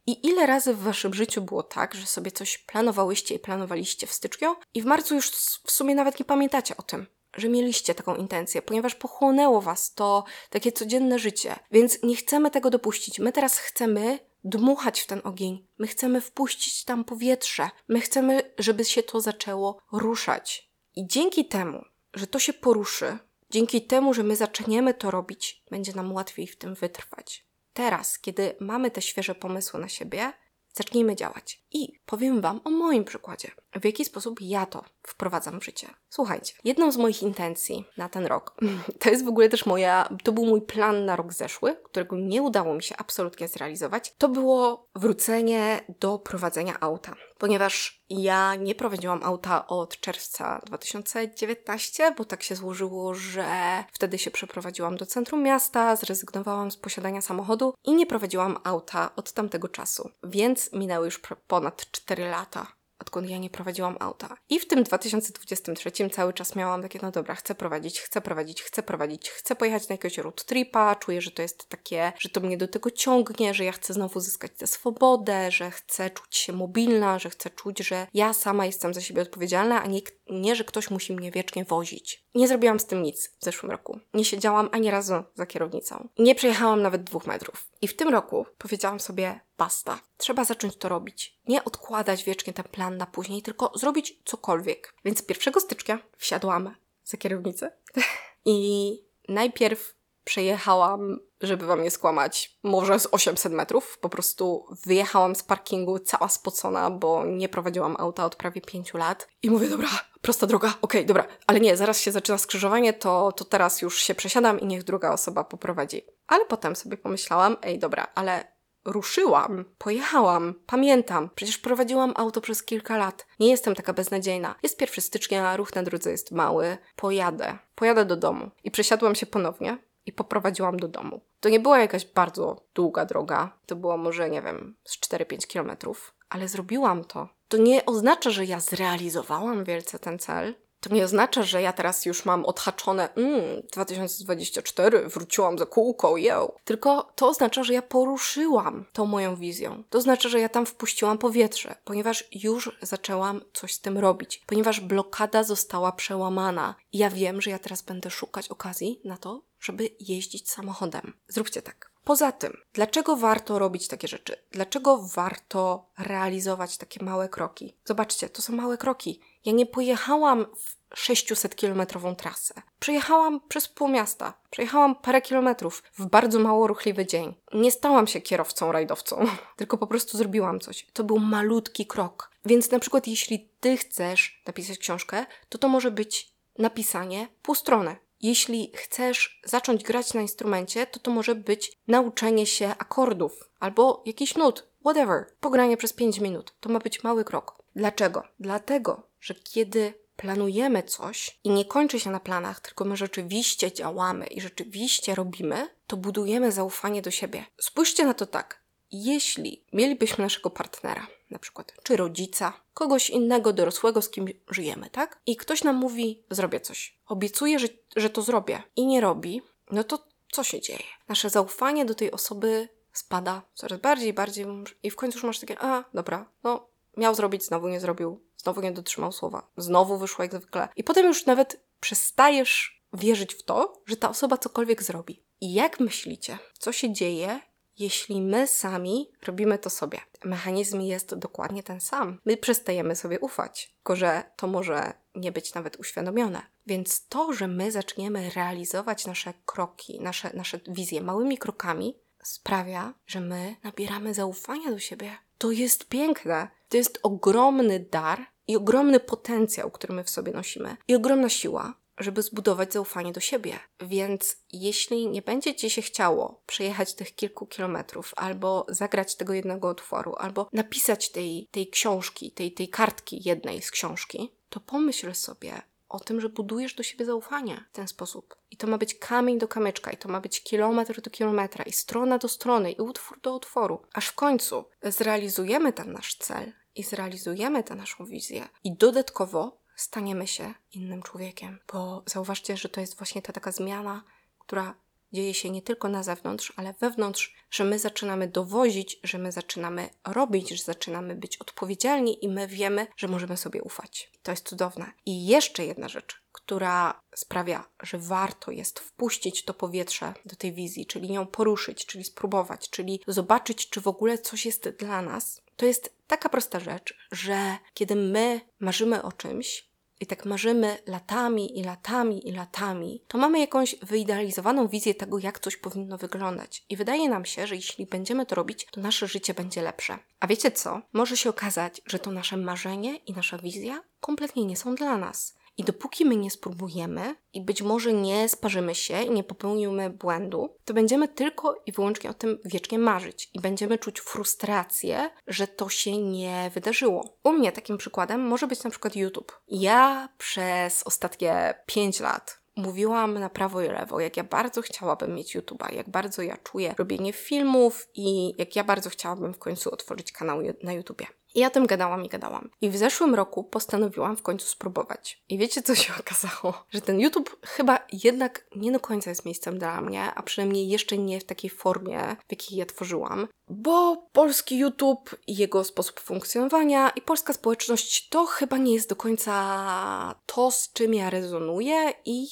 [0.06, 4.14] I ile razy w waszym życiu było tak, że sobie coś planowałyście i planowaliście w
[4.14, 5.30] styczniu i w marcu już
[5.66, 10.24] w sumie nawet nie pamiętacie o tym, że mieliście taką intencję, ponieważ pochłonęło was to
[10.50, 11.56] takie codzienne życie.
[11.72, 13.20] Więc nie chcemy tego dopuścić.
[13.20, 15.68] My teraz chcemy dmuchać w ten ogień.
[15.78, 17.70] My chcemy wpuścić tam powietrze.
[17.88, 20.70] My chcemy, żeby się to zaczęło ruszać.
[20.96, 23.18] I dzięki temu, że to się poruszy,
[23.50, 27.46] dzięki temu, że my zaczniemy to robić, będzie nam łatwiej w tym wytrwać.
[27.74, 30.34] Teraz, kiedy mamy te świeże pomysły na siebie,
[30.74, 31.64] zacznijmy działać.
[31.72, 33.52] I powiem Wam o moim przykładzie,
[33.82, 35.88] w jaki sposób ja to wprowadzam w życie.
[36.10, 38.56] Słuchajcie, jedną z moich intencji na ten rok,
[39.00, 42.42] to jest w ogóle też moja, to był mój plan na rok zeszły, którego nie
[42.42, 47.16] udało mi się absolutnie zrealizować, to było wrócenie do prowadzenia auta.
[47.38, 53.48] Ponieważ ja nie prowadziłam auta od czerwca 2019, bo tak się złożyło, że
[53.92, 59.34] wtedy się przeprowadziłam do centrum miasta, zrezygnowałam z posiadania samochodu i nie prowadziłam auta od
[59.34, 60.10] tamtego czasu.
[60.24, 61.20] Więc minęły już
[61.60, 64.38] ponad 4 lata odkąd ja nie prowadziłam auta.
[64.50, 68.84] I w tym 2023 cały czas miałam takie, no dobra, chcę prowadzić, chcę prowadzić, chcę
[68.84, 72.58] prowadzić, chcę pojechać na jakiegoś road tripa, czuję, że to jest takie, że to mnie
[72.58, 77.20] do tego ciągnie, że ja chcę znowu zyskać tę swobodę, że chcę czuć się mobilna,
[77.20, 80.90] że chcę czuć, że ja sama jestem za siebie odpowiedzialna, a nie, nie że ktoś
[80.90, 82.26] musi mnie wiecznie wozić.
[82.36, 84.00] Nie zrobiłam z tym nic w zeszłym roku.
[84.14, 86.10] Nie siedziałam ani razu za kierownicą.
[86.20, 87.70] Nie przejechałam nawet dwóch metrów.
[87.82, 90.00] I w tym roku powiedziałam sobie, basta.
[90.18, 91.40] Trzeba zacząć to robić.
[91.48, 94.94] Nie odkładać wiecznie ten plan na później, tylko zrobić cokolwiek.
[95.06, 97.72] Więc 1 stycznia wsiadłam za kierownicę
[98.46, 103.98] i najpierw przejechałam, żeby wam nie skłamać, może z 800 metrów.
[104.02, 109.28] Po prostu wyjechałam z parkingu cała spocona, bo nie prowadziłam auta od prawie 5 lat.
[109.44, 109.90] I mówię, dobra,
[110.22, 114.00] prosta droga, okej, okay, dobra, ale nie, zaraz się zaczyna skrzyżowanie, to, to teraz już
[114.00, 116.06] się przesiadam i niech druga osoba poprowadzi.
[116.28, 122.98] Ale potem sobie pomyślałam, ej, dobra, ale ruszyłam, pojechałam, pamiętam, przecież prowadziłam auto przez kilka
[122.98, 123.28] lat.
[123.40, 124.56] Nie jestem taka beznadziejna.
[124.64, 128.50] Jest 1 stycznia, ruch na drodze jest mały, pojadę, pojadę do domu.
[128.64, 131.22] I przesiadłam się ponownie i poprowadziłam do domu.
[131.40, 136.14] To nie była jakaś bardzo długa droga, to było może, nie wiem, z 4-5 kilometrów,
[136.30, 137.30] ale zrobiłam to.
[137.48, 142.06] To nie oznacza, że ja zrealizowałam wielce ten cel, to nie oznacza, że ja teraz
[142.06, 146.56] już mam odhaczone mm, 2024, wróciłam za kółko, yo.
[146.64, 149.84] Tylko to oznacza, że ja poruszyłam tą moją wizją.
[149.90, 154.42] To oznacza, że ja tam wpuściłam powietrze, ponieważ już zaczęłam coś z tym robić.
[154.46, 156.76] Ponieważ blokada została przełamana.
[156.92, 161.14] I ja wiem, że ja teraz będę szukać okazji na to, żeby jeździć samochodem.
[161.28, 161.89] Zróbcie tak.
[162.04, 164.36] Poza tym, dlaczego warto robić takie rzeczy?
[164.52, 167.76] Dlaczego warto realizować takie małe kroki?
[167.86, 169.20] Zobaczcie, to są małe kroki.
[169.46, 172.54] Ja nie pojechałam w 600-kilometrową trasę.
[172.80, 177.36] Przejechałam przez pół miasta, przejechałam parę kilometrów w bardzo mało ruchliwy dzień.
[177.54, 179.26] Nie stałam się kierowcą, rajdowcą,
[179.58, 180.88] tylko po prostu zrobiłam coś.
[180.94, 182.32] To był malutki krok.
[182.46, 187.96] Więc na przykład, jeśli ty chcesz napisać książkę, to to może być napisanie pół strony.
[188.22, 194.36] Jeśli chcesz zacząć grać na instrumencie, to to może być nauczenie się akordów albo jakiś
[194.36, 195.26] nut, whatever.
[195.40, 196.54] Pogranie przez 5 minut.
[196.60, 197.64] To ma być mały krok.
[197.76, 198.24] Dlaczego?
[198.40, 204.28] Dlatego, że kiedy planujemy coś i nie kończy się na planach, tylko my rzeczywiście działamy
[204.28, 207.46] i rzeczywiście robimy, to budujemy zaufanie do siebie.
[207.58, 208.62] Spójrzcie na to tak.
[208.92, 215.20] Jeśli mielibyśmy naszego partnera, na przykład, czy rodzica, kogoś innego dorosłego, z kim żyjemy, tak?
[215.26, 216.98] I ktoś nam mówi, zrobię coś.
[217.08, 220.84] Obiecuje, że, że to zrobię i nie robi, no to co się dzieje?
[221.08, 224.46] Nasze zaufanie do tej osoby spada coraz bardziej, bardziej
[224.84, 228.62] i w końcu już masz takie, a dobra, no miał zrobić, znowu nie zrobił, znowu
[228.62, 230.70] nie dotrzymał słowa, znowu wyszło jak zwykle.
[230.76, 235.24] I potem już nawet przestajesz wierzyć w to, że ta osoba cokolwiek zrobi.
[235.42, 237.40] I jak myślicie, co się dzieje,
[237.80, 240.00] jeśli my sami robimy to sobie?
[240.24, 242.20] Mechanizm jest dokładnie ten sam.
[242.26, 246.42] My przestajemy sobie ufać, tylko że to może nie być nawet uświadomione.
[246.68, 253.22] Więc to, że my zaczniemy realizować nasze kroki, nasze, nasze wizje małymi krokami, sprawia, że
[253.22, 255.12] my nabieramy zaufania do siebie.
[255.38, 256.48] To jest piękne.
[256.70, 261.74] To jest ogromny dar i ogromny potencjał, który my w sobie nosimy, i ogromna siła,
[262.00, 263.60] żeby zbudować zaufanie do siebie.
[263.82, 269.70] Więc jeśli nie będzie ci się chciało przejechać tych kilku kilometrów, albo zagrać tego jednego
[269.70, 275.62] utworu, albo napisać tej, tej książki, tej, tej kartki jednej z książki, to pomyśl sobie
[275.90, 278.36] o tym, że budujesz do siebie zaufanie w ten sposób.
[278.52, 281.72] I to ma być kamień do kamyczka, i to ma być kilometr do kilometra, i
[281.72, 286.84] strona do strony, i utwór do utworu, aż w końcu zrealizujemy ten nasz cel i
[286.84, 288.50] zrealizujemy tę naszą wizję.
[288.64, 291.60] I dodatkowo staniemy się innym człowiekiem.
[291.74, 294.04] Bo zauważcie, że to jest właśnie ta taka zmiana,
[294.40, 294.76] która
[295.14, 299.90] dzieje się nie tylko na zewnątrz, ale wewnątrz, że my zaczynamy dowozić, że my zaczynamy
[300.08, 304.12] robić, że zaczynamy być odpowiedzialni i my wiemy, że możemy sobie ufać.
[304.24, 304.92] To jest cudowne.
[305.06, 310.86] I jeszcze jedna rzecz, która sprawia, że warto jest wpuścić to powietrze do tej wizji,
[310.86, 315.42] czyli ją poruszyć, czyli spróbować, czyli zobaczyć, czy w ogóle coś jest dla nas.
[315.56, 319.69] To jest taka prosta rzecz, że kiedy my marzymy o czymś,
[320.00, 325.40] i tak marzymy latami i latami i latami, to mamy jakąś wyidealizowaną wizję tego, jak
[325.40, 326.66] coś powinno wyglądać.
[326.70, 330.00] I wydaje nam się, że jeśli będziemy to robić, to nasze życie będzie lepsze.
[330.20, 330.82] A wiecie co?
[330.94, 335.39] Może się okazać, że to nasze marzenie i nasza wizja kompletnie nie są dla nas.
[335.60, 340.56] I dopóki my nie spróbujemy i być może nie sparzymy się i nie popełnimy błędu,
[340.66, 345.70] to będziemy tylko i wyłącznie o tym wiecznie marzyć i będziemy czuć frustrację, że to
[345.70, 347.18] się nie wydarzyło.
[347.24, 349.40] U mnie takim przykładem może być na przykład YouTube.
[349.48, 355.36] Ja przez ostatnie 5 lat mówiłam na prawo i lewo, jak ja bardzo chciałabym mieć
[355.36, 360.12] YouTube'a, jak bardzo ja czuję robienie filmów i jak ja bardzo chciałabym w końcu otworzyć
[360.12, 361.06] kanał na YouTubie.
[361.36, 362.50] I ja tym gadałam i gadałam.
[362.62, 365.24] I w zeszłym roku postanowiłam w końcu spróbować.
[365.30, 366.66] I wiecie, co się okazało?
[366.70, 370.98] Że ten YouTube chyba jednak nie do końca jest miejscem dla mnie, a przynajmniej jeszcze
[370.98, 373.28] nie w takiej formie, w jakiej ja tworzyłam.
[373.50, 378.96] Bo polski YouTube i jego sposób funkcjonowania i polska społeczność to chyba nie jest do
[378.96, 382.28] końca to, z czym ja rezonuję i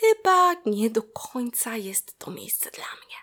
[0.00, 3.16] chyba nie do końca jest to miejsce dla mnie.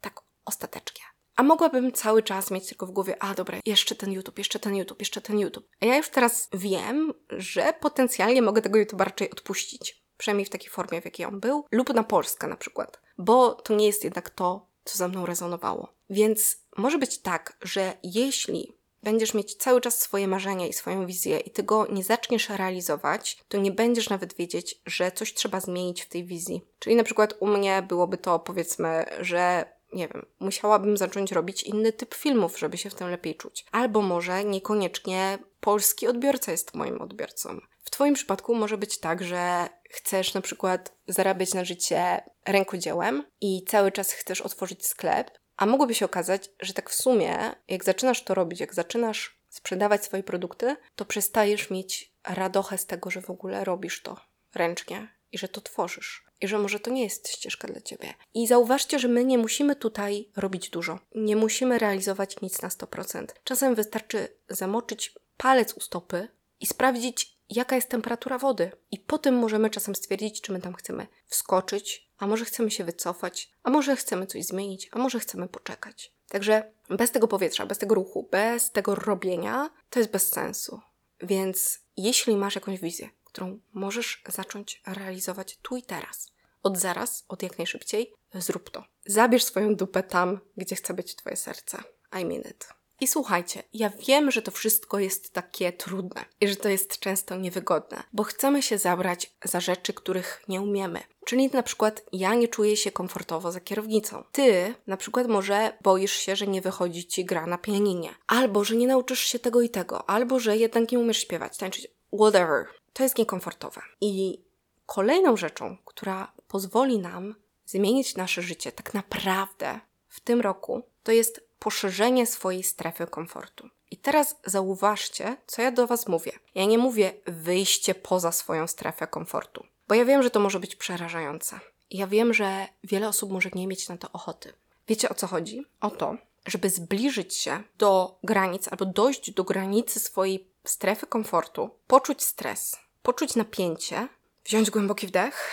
[0.00, 1.15] Tak ostatecznie.
[1.36, 4.76] A mogłabym cały czas mieć tylko w głowie, a dobra, jeszcze ten YouTube, jeszcze ten
[4.76, 5.68] YouTube, jeszcze ten YouTube.
[5.80, 10.02] A ja już teraz wiem, że potencjalnie mogę tego YouTube raczej odpuścić.
[10.18, 11.64] Przynajmniej w takiej formie, w jakiej on był.
[11.70, 13.00] Lub na Polskę na przykład.
[13.18, 15.92] Bo to nie jest jednak to, co ze mną rezonowało.
[16.10, 21.38] Więc może być tak, że jeśli będziesz mieć cały czas swoje marzenia i swoją wizję
[21.38, 26.02] i ty go nie zaczniesz realizować, to nie będziesz nawet wiedzieć, że coś trzeba zmienić
[26.02, 26.62] w tej wizji.
[26.78, 31.92] Czyli na przykład u mnie byłoby to powiedzmy, że nie wiem, musiałabym zacząć robić inny
[31.92, 33.64] typ filmów, żeby się w tym lepiej czuć.
[33.72, 37.60] Albo może niekoniecznie polski odbiorca jest moim odbiorcą.
[37.84, 43.64] W Twoim przypadku może być tak, że chcesz na przykład zarabiać na życie rękodziełem i
[43.64, 48.24] cały czas chcesz otworzyć sklep, a mogłoby się okazać, że tak w sumie, jak zaczynasz
[48.24, 53.30] to robić, jak zaczynasz sprzedawać swoje produkty, to przestajesz mieć radochę z tego, że w
[53.30, 54.20] ogóle robisz to
[54.54, 58.14] ręcznie i że to tworzysz i że może to nie jest ścieżka dla ciebie.
[58.34, 60.98] I zauważcie, że my nie musimy tutaj robić dużo.
[61.14, 63.26] Nie musimy realizować nic na 100%.
[63.44, 66.28] Czasem wystarczy zamoczyć palec u stopy
[66.60, 68.70] i sprawdzić, jaka jest temperatura wody.
[68.90, 72.84] I po tym możemy czasem stwierdzić, czy my tam chcemy wskoczyć, a może chcemy się
[72.84, 76.12] wycofać, a może chcemy coś zmienić, a może chcemy poczekać.
[76.28, 80.80] Także bez tego powietrza, bez tego ruchu, bez tego robienia, to jest bez sensu.
[81.22, 86.32] Więc jeśli masz jakąś wizję, którą możesz zacząć realizować tu i teraz.
[86.62, 88.84] Od zaraz, od jak najszybciej, zrób to.
[89.06, 91.78] Zabierz swoją dupę tam, gdzie chce być Twoje serce.
[92.20, 92.68] I mean it.
[93.00, 97.36] I słuchajcie, ja wiem, że to wszystko jest takie trudne i że to jest często
[97.36, 101.00] niewygodne, bo chcemy się zabrać za rzeczy, których nie umiemy.
[101.24, 104.24] Czyli na przykład ja nie czuję się komfortowo za kierownicą.
[104.32, 108.76] Ty na przykład może boisz się, że nie wychodzi ci gra na pianinie, albo że
[108.76, 113.02] nie nauczysz się tego i tego, albo że jednak nie umiesz śpiewać, tańczyć, whatever to
[113.02, 113.80] jest niekomfortowe.
[114.00, 114.44] I
[114.86, 117.34] kolejną rzeczą, która pozwoli nam
[117.66, 123.68] zmienić nasze życie tak naprawdę w tym roku, to jest poszerzenie swojej strefy komfortu.
[123.90, 126.32] I teraz zauważcie, co ja do Was mówię.
[126.54, 130.76] Ja nie mówię wyjście poza swoją strefę komfortu, bo ja wiem, że to może być
[130.76, 131.60] przerażające.
[131.90, 134.52] Ja wiem, że wiele osób może nie mieć na to ochoty.
[134.88, 135.66] Wiecie o co chodzi?
[135.80, 142.22] O to, żeby zbliżyć się do granic albo dojść do granicy swojej strefy komfortu, poczuć
[142.22, 142.76] stres,
[143.06, 144.08] poczuć napięcie,
[144.44, 145.50] wziąć głęboki wdech,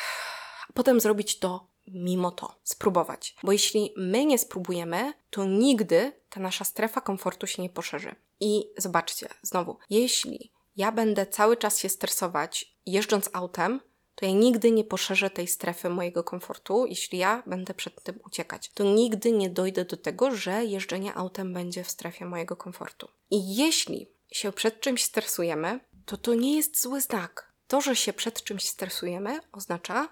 [0.69, 3.35] a potem zrobić to mimo to, spróbować.
[3.43, 8.15] Bo jeśli my nie spróbujemy, to nigdy ta nasza strefa komfortu się nie poszerzy.
[8.39, 13.79] I zobaczcie, znowu, jeśli ja będę cały czas się stresować jeżdżąc autem,
[14.15, 18.71] to ja nigdy nie poszerzę tej strefy mojego komfortu, jeśli ja będę przed tym uciekać.
[18.73, 23.07] To nigdy nie dojdę do tego, że jeżdżenie autem będzie w strefie mojego komfortu.
[23.31, 27.53] I jeśli się przed czymś stresujemy, to to nie jest zły znak.
[27.67, 30.07] To, że się przed czymś stresujemy, oznacza,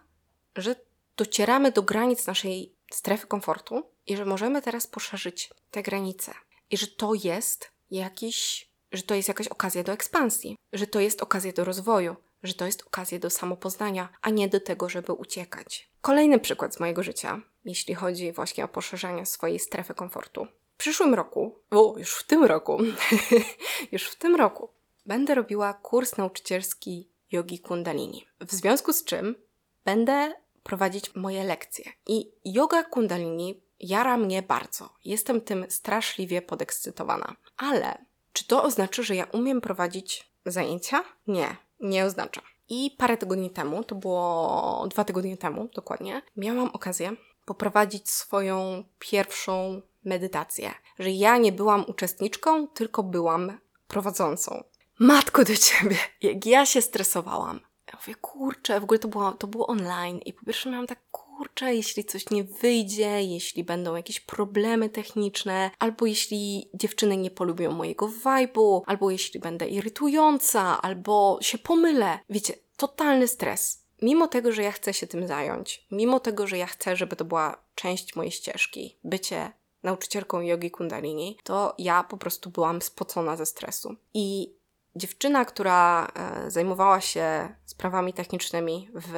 [0.56, 0.76] że
[1.18, 6.34] docieramy do granic naszej strefy komfortu i że możemy teraz poszerzyć te granice.
[6.70, 11.22] I że to jest jakiś, że to jest jakaś okazja do ekspansji, że to jest
[11.22, 15.90] okazja do rozwoju, że to jest okazja do samopoznania, a nie do tego, żeby uciekać.
[16.02, 20.48] Kolejny przykład z mojego życia, jeśli chodzi właśnie o poszerzanie swojej strefy komfortu.
[20.74, 22.78] W przyszłym roku, o, już w tym roku,
[23.92, 24.70] już w tym roku
[25.06, 28.28] będę robiła kurs nauczycielski jogi kundalini.
[28.40, 29.36] W związku z czym
[29.86, 30.34] będę
[30.64, 31.92] prowadzić moje lekcje.
[32.08, 34.90] I yoga kundalini jara mnie bardzo.
[35.06, 37.36] Jestem tym straszliwie podekscytowana.
[37.58, 41.04] Ale czy to oznacza, że ja umiem prowadzić zajęcia?
[41.28, 42.42] Nie, nie oznacza.
[42.70, 49.82] I parę tygodni temu, to było dwa tygodnie temu dokładnie, miałam okazję poprowadzić swoją pierwszą
[50.04, 50.72] medytację.
[51.00, 54.64] Że ja nie byłam uczestniczką, tylko byłam prowadzącą.
[55.02, 57.60] Matko do ciebie, jak ja się stresowałam.
[57.88, 61.00] Ja mówię, kurczę, w ogóle to było, to było online i po pierwsze miałam tak,
[61.12, 67.72] kurczę, jeśli coś nie wyjdzie, jeśli będą jakieś problemy techniczne, albo jeśli dziewczyny nie polubią
[67.72, 72.20] mojego vibe'u, albo jeśli będę irytująca, albo się pomylę.
[72.30, 73.84] Wiecie, totalny stres.
[74.02, 77.26] Mimo tego, że ja chcę się tym zająć, mimo tego, że ja chcę, żeby to
[77.26, 79.52] była część mojej ścieżki, bycie
[79.84, 83.96] nauczycielką jogi kundalini, to ja po prostu byłam spocona ze stresu.
[84.14, 84.54] I
[84.96, 89.14] dziewczyna, która e, zajmowała się sprawami technicznymi w,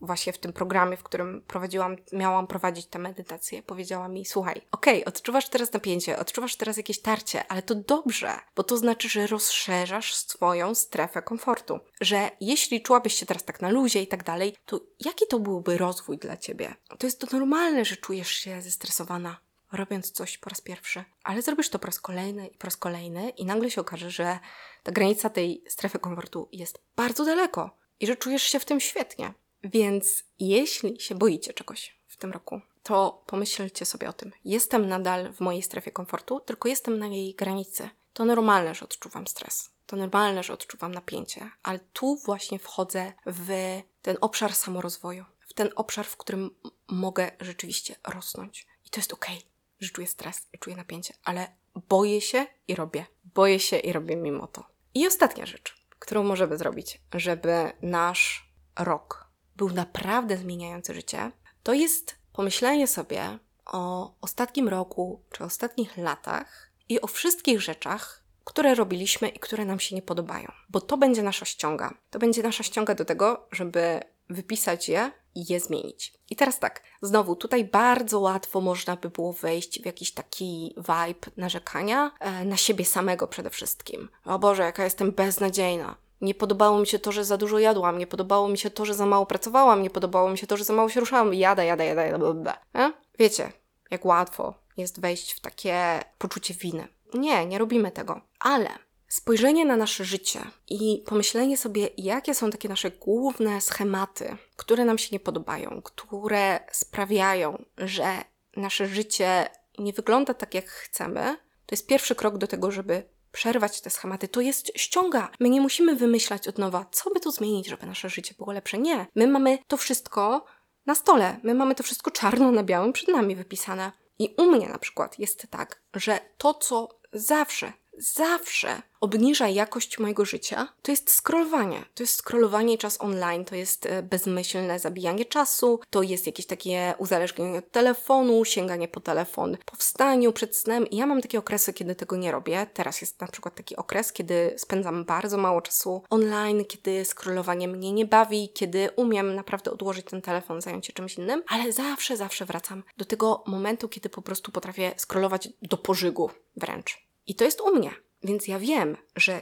[0.00, 5.00] właśnie w tym programie, w którym prowadziłam, miałam prowadzić tę medytację, powiedziała mi: Słuchaj, okej,
[5.00, 9.26] okay, odczuwasz teraz napięcie, odczuwasz teraz jakieś tarcie, ale to dobrze, bo to znaczy, że
[9.26, 11.80] rozszerzasz swoją strefę komfortu.
[12.00, 15.78] Że jeśli czułabyś się teraz tak na luzie i tak dalej, to jaki to byłby
[15.78, 16.74] rozwój dla ciebie?
[16.98, 21.70] To jest to normalne, że czujesz się zestresowana robiąc coś po raz pierwszy, ale zrobisz
[21.70, 24.38] to po raz kolejny i po raz kolejny, i nagle się okaże, że
[24.82, 29.32] ta granica tej strefy komfortu jest bardzo daleko i że czujesz się w tym świetnie.
[29.64, 34.32] Więc jeśli się boicie czegoś w tym roku, to pomyślcie sobie o tym.
[34.44, 37.90] Jestem nadal w mojej strefie komfortu, tylko jestem na jej granicy.
[38.12, 39.70] To normalne, że odczuwam stres.
[39.86, 45.70] To normalne, że odczuwam napięcie, ale tu właśnie wchodzę w ten obszar samorozwoju, w ten
[45.76, 46.50] obszar, w którym
[46.88, 48.66] mogę rzeczywiście rosnąć.
[48.86, 49.36] I to jest okej.
[49.36, 51.48] Okay że czuję stres i czuję napięcie, ale
[51.88, 53.06] boję się i robię.
[53.24, 54.64] Boję się i robię mimo to.
[54.94, 62.14] I ostatnia rzecz, którą możemy zrobić, żeby nasz rok był naprawdę zmieniający życie, to jest
[62.32, 69.38] pomyślenie sobie o ostatnim roku czy ostatnich latach i o wszystkich rzeczach, które robiliśmy i
[69.38, 70.52] które nam się nie podobają.
[70.68, 71.94] Bo to będzie nasza ściąga.
[72.10, 76.12] To będzie nasza ściąga do tego, żeby wypisać je i je zmienić.
[76.30, 81.30] I teraz tak, znowu tutaj bardzo łatwo można by było wejść w jakiś taki vibe
[81.36, 84.08] narzekania e, na siebie samego przede wszystkim.
[84.24, 85.96] O Boże, jaka jestem beznadziejna.
[86.20, 88.94] Nie podobało mi się to, że za dużo jadłam, nie podobało mi się to, że
[88.94, 91.34] za mało pracowałam, nie podobało mi się to, że za mało się ruszałam.
[91.34, 92.92] Jada, jada, jada, jada, bla, e?
[93.18, 93.52] Wiecie,
[93.90, 96.88] jak łatwo jest wejść w takie poczucie winy.
[97.14, 98.20] Nie, nie robimy tego.
[98.40, 98.70] Ale
[99.10, 104.98] spojrzenie na nasze życie i pomyślenie sobie, jakie są takie nasze główne schematy, które nam
[104.98, 108.24] się nie podobają, które sprawiają, że
[108.56, 113.80] nasze życie nie wygląda tak, jak chcemy, to jest pierwszy krok do tego, żeby przerwać
[113.80, 114.28] te schematy.
[114.28, 115.30] To jest ściąga.
[115.40, 118.78] My nie musimy wymyślać od nowa, co by tu zmienić, żeby nasze życie było lepsze.
[118.78, 119.06] Nie.
[119.14, 120.44] My mamy to wszystko
[120.86, 121.40] na stole.
[121.42, 123.92] My mamy to wszystko czarno na białym przed nami wypisane.
[124.18, 130.24] I u mnie na przykład jest tak, że to, co zawsze zawsze obniża jakość mojego
[130.24, 131.84] życia, to jest scrollowanie.
[131.94, 136.94] To jest scrollowanie czas online, to jest e, bezmyślne zabijanie czasu, to jest jakieś takie
[136.98, 140.86] uzależnienie od telefonu, sięganie po telefon po wstaniu, przed snem.
[140.86, 142.66] I ja mam takie okresy, kiedy tego nie robię.
[142.74, 147.92] Teraz jest na przykład taki okres, kiedy spędzam bardzo mało czasu online, kiedy scrollowanie mnie
[147.92, 152.44] nie bawi, kiedy umiem naprawdę odłożyć ten telefon, zająć się czymś innym, ale zawsze, zawsze
[152.44, 157.06] wracam do tego momentu, kiedy po prostu potrafię scrollować do pożygu wręcz.
[157.26, 157.90] I to jest u mnie.
[158.22, 159.40] Więc ja wiem, że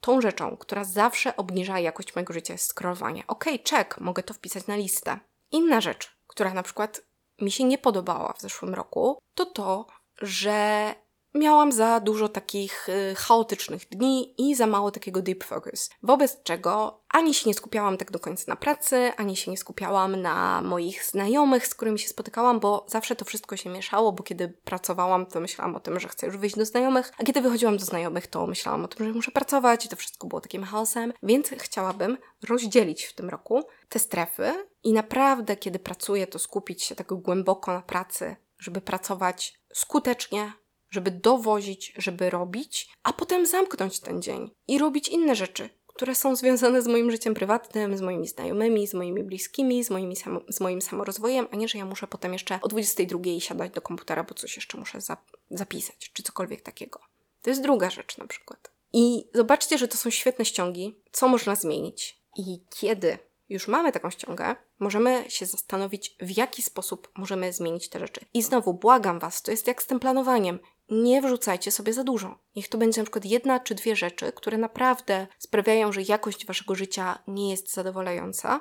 [0.00, 3.26] tą rzeczą, która zawsze obniża jakość mojego życia jest scrollowanie.
[3.26, 5.18] Ok, check, mogę to wpisać na listę.
[5.52, 7.02] Inna rzecz, która na przykład
[7.40, 9.86] mi się nie podobała w zeszłym roku, to to,
[10.22, 10.94] że
[11.34, 15.90] miałam za dużo takich y, chaotycznych dni i za mało takiego deep focus.
[16.02, 20.22] Wobec czego ani się nie skupiałam tak do końca na pracy, ani się nie skupiałam
[20.22, 24.48] na moich znajomych, z którymi się spotykałam, bo zawsze to wszystko się mieszało, bo kiedy
[24.48, 27.84] pracowałam, to myślałam o tym, że chcę już wyjść do znajomych, a kiedy wychodziłam do
[27.84, 31.12] znajomych, to myślałam o tym, że muszę pracować i to wszystko było takim chaosem.
[31.22, 32.18] Więc chciałabym
[32.48, 34.52] rozdzielić w tym roku te strefy
[34.84, 40.52] i naprawdę, kiedy pracuję, to skupić się tak głęboko na pracy, żeby pracować skutecznie,
[40.90, 46.36] żeby dowozić, żeby robić, a potem zamknąć ten dzień i robić inne rzeczy, które są
[46.36, 50.60] związane z moim życiem prywatnym, z moimi znajomymi, z moimi bliskimi, z, moimi samo, z
[50.60, 54.34] moim samorozwojem, a nie, że ja muszę potem jeszcze o 22 siadać do komputera, bo
[54.34, 55.20] coś jeszcze muszę zap
[55.50, 57.00] zapisać, czy cokolwiek takiego.
[57.42, 58.70] To jest druga rzecz na przykład.
[58.92, 63.18] I zobaczcie, że to są świetne ściągi, co można zmienić i kiedy
[63.48, 68.20] już mamy taką ściągę, możemy się zastanowić, w jaki sposób możemy zmienić te rzeczy.
[68.34, 70.58] I znowu błagam Was, to jest jak z tym planowaniem
[70.90, 72.38] nie wrzucajcie sobie za dużo.
[72.56, 76.74] Niech to będzie na przykład jedna czy dwie rzeczy, które naprawdę sprawiają, że jakość waszego
[76.74, 78.60] życia nie jest zadowalająca.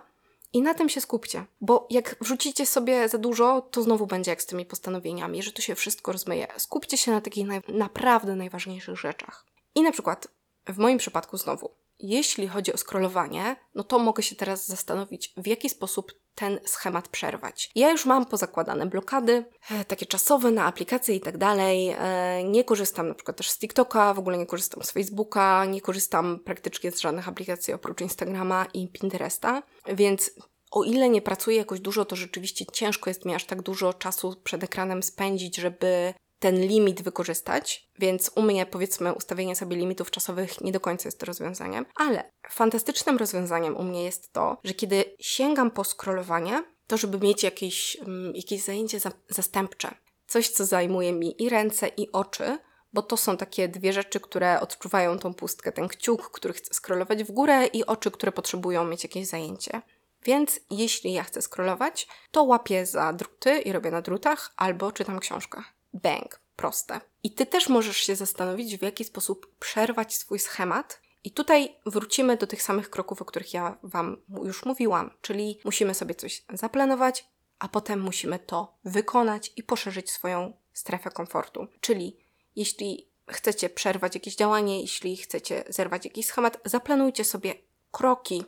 [0.53, 4.41] I na tym się skupcie, bo jak wrzucicie sobie za dużo, to znowu będzie jak
[4.41, 6.47] z tymi postanowieniami, że to się wszystko rozmyje.
[6.57, 9.45] Skupcie się na takich naj naprawdę najważniejszych rzeczach.
[9.75, 10.27] I na przykład
[10.67, 15.47] w moim przypadku znowu, jeśli chodzi o scrollowanie, no to mogę się teraz zastanowić, w
[15.47, 17.71] jaki sposób ten schemat przerwać.
[17.75, 21.95] Ja już mam pozakładane blokady, e, takie czasowe na aplikacje i tak dalej.
[21.99, 25.81] E, nie korzystam na przykład też z TikToka, w ogóle nie korzystam z Facebooka, nie
[25.81, 30.31] korzystam praktycznie z żadnych aplikacji oprócz Instagrama i Pinteresta, więc
[30.71, 34.35] o ile nie pracuję jakoś dużo, to rzeczywiście ciężko jest mi aż tak dużo czasu
[34.43, 40.61] przed ekranem spędzić, żeby ten limit wykorzystać, więc u mnie powiedzmy ustawienie sobie limitów czasowych
[40.61, 45.71] nie do końca jest rozwiązaniem, ale fantastycznym rozwiązaniem u mnie jest to, że kiedy sięgam
[45.71, 49.91] po scrollowanie, to żeby mieć jakieś, um, jakieś zajęcie za, zastępcze,
[50.27, 52.57] coś co zajmuje mi i ręce i oczy,
[52.93, 57.23] bo to są takie dwie rzeczy, które odczuwają tą pustkę, ten kciuk, który chce scrollować
[57.23, 59.81] w górę i oczy, które potrzebują mieć jakieś zajęcie.
[60.25, 65.19] Więc jeśli ja chcę scrollować, to łapię za druty i robię na drutach albo czytam
[65.19, 65.63] książkę.
[65.93, 67.01] Bang, proste.
[67.23, 71.01] I ty też możesz się zastanowić, w jaki sposób przerwać swój schemat.
[71.23, 75.93] I tutaj wrócimy do tych samych kroków, o których ja Wam już mówiłam, czyli musimy
[75.93, 77.27] sobie coś zaplanować,
[77.59, 81.67] a potem musimy to wykonać i poszerzyć swoją strefę komfortu.
[81.81, 82.17] Czyli
[82.55, 87.55] jeśli chcecie przerwać jakieś działanie, jeśli chcecie zerwać jakiś schemat, zaplanujcie sobie
[87.91, 88.43] kroki,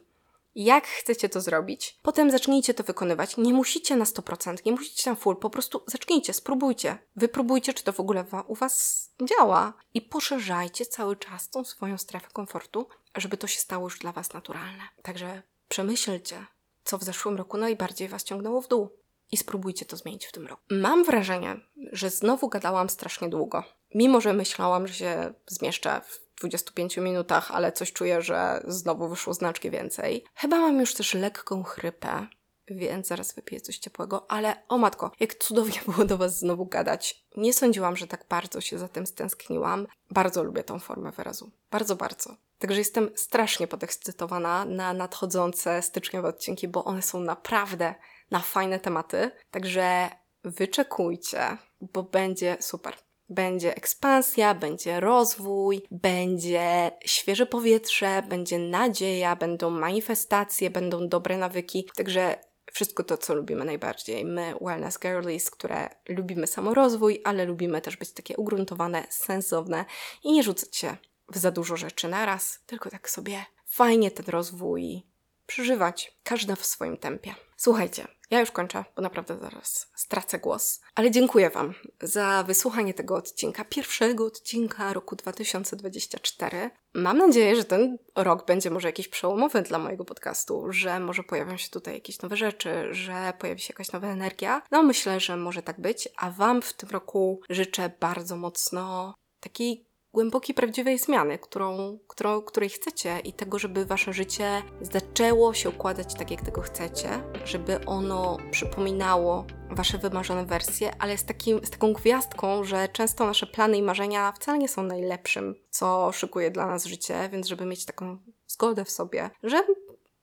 [0.56, 2.00] jak chcecie to zrobić.
[2.02, 3.38] Potem zacznijcie to wykonywać.
[3.38, 6.98] Nie musicie na 100%, nie musicie tam full, po prostu zacznijcie, spróbujcie.
[7.16, 12.28] Wypróbujcie, czy to w ogóle u Was działa i poszerzajcie cały czas tą swoją strefę
[12.34, 14.84] komfortu, żeby to się stało już dla Was naturalne.
[15.02, 16.46] Także przemyślcie,
[16.84, 18.90] co w zeszłym roku najbardziej Was ciągnęło w dół
[19.32, 20.62] i spróbujcie to zmienić w tym roku.
[20.70, 21.60] Mam wrażenie,
[21.92, 23.64] że znowu gadałam strasznie długo.
[23.96, 29.34] Mimo, że myślałam, że się zmieszczę w 25 minutach, ale coś czuję, że znowu wyszło
[29.34, 30.26] znacznie więcej.
[30.36, 32.28] Chyba mam już też lekką chrypę,
[32.68, 37.26] więc zaraz wypiję coś ciepłego, ale o matko, jak cudownie było do Was znowu gadać.
[37.38, 39.88] Nie sądziłam, że tak bardzo się za tym stęskniłam.
[40.10, 41.52] Bardzo lubię tą formę wyrazu.
[41.72, 42.36] Bardzo, bardzo.
[42.60, 47.96] Także jestem strasznie podekscytowana na nadchodzące styczniowe odcinki, bo one są naprawdę
[48.32, 49.32] na fajne tematy.
[49.52, 50.10] Także
[50.44, 52.96] wyczekujcie, bo będzie super.
[53.32, 61.90] Będzie ekspansja, będzie rozwój, będzie świeże powietrze, będzie nadzieja, będą manifestacje, będą dobre nawyki.
[61.96, 62.36] Także
[62.72, 64.26] wszystko to, co lubimy najbardziej.
[64.26, 69.86] My, Wellness Girlies, które lubimy samorozwój, ale lubimy też być takie ugruntowane, sensowne
[70.24, 70.98] i nie rzucać się
[71.32, 75.11] w za dużo rzeczy naraz, tylko tak sobie fajnie ten rozwój
[75.52, 77.36] przeżywać, każda w swoim tempie.
[77.58, 80.82] Słuchajcie, ja już kończę, bo naprawdę zaraz stracę głos.
[80.96, 86.70] Ale dziękuję Wam za wysłuchanie tego odcinka, pierwszego odcinka roku 2024.
[86.94, 91.58] Mam nadzieję, że ten rok będzie może jakiś przełomowy dla mojego podcastu, że może pojawią
[91.58, 94.62] się tutaj jakieś nowe rzeczy, że pojawi się jakaś nowa energia.
[94.72, 99.91] No myślę, że może tak być, a Wam w tym roku życzę bardzo mocno takiej
[100.14, 106.16] głębokiej, prawdziwej zmiany, którą, którą, której chcecie i tego, żeby wasze życie zaczęło się układać
[106.16, 107.10] tak, jak tego chcecie,
[107.46, 113.48] żeby ono przypominało wasze wymarzone wersje, ale z, takim, z taką gwiazdką, że często nasze
[113.48, 117.86] plany i marzenia wcale nie są najlepszym, co szykuje dla nas życie, więc żeby mieć
[117.86, 119.64] taką zgodę w sobie, że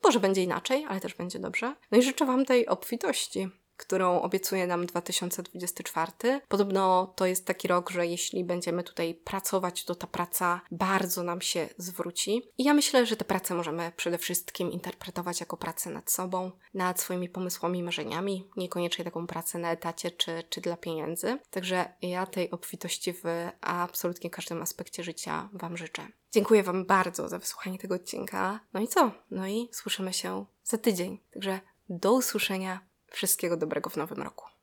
[0.04, 1.74] może będzie inaczej, ale też będzie dobrze.
[1.90, 6.12] No i życzę Wam tej obfitości którą obiecuje nam 2024.
[6.48, 11.40] Podobno to jest taki rok, że jeśli będziemy tutaj pracować, to ta praca bardzo nam
[11.40, 12.42] się zwróci.
[12.58, 17.00] I ja myślę, że tę pracę możemy przede wszystkim interpretować jako pracę nad sobą, nad
[17.00, 21.38] swoimi pomysłami, marzeniami, niekoniecznie taką pracę na etacie czy, czy dla pieniędzy.
[21.50, 23.24] Także ja tej obfitości w
[23.60, 26.08] absolutnie każdym aspekcie życia Wam życzę.
[26.32, 28.60] Dziękuję Wam bardzo za wysłuchanie tego odcinka.
[28.72, 29.10] No i co?
[29.30, 31.20] No i słyszymy się za tydzień.
[31.32, 32.87] Także do usłyszenia.
[33.10, 34.57] Wszystkiego dobrego w nowym roku.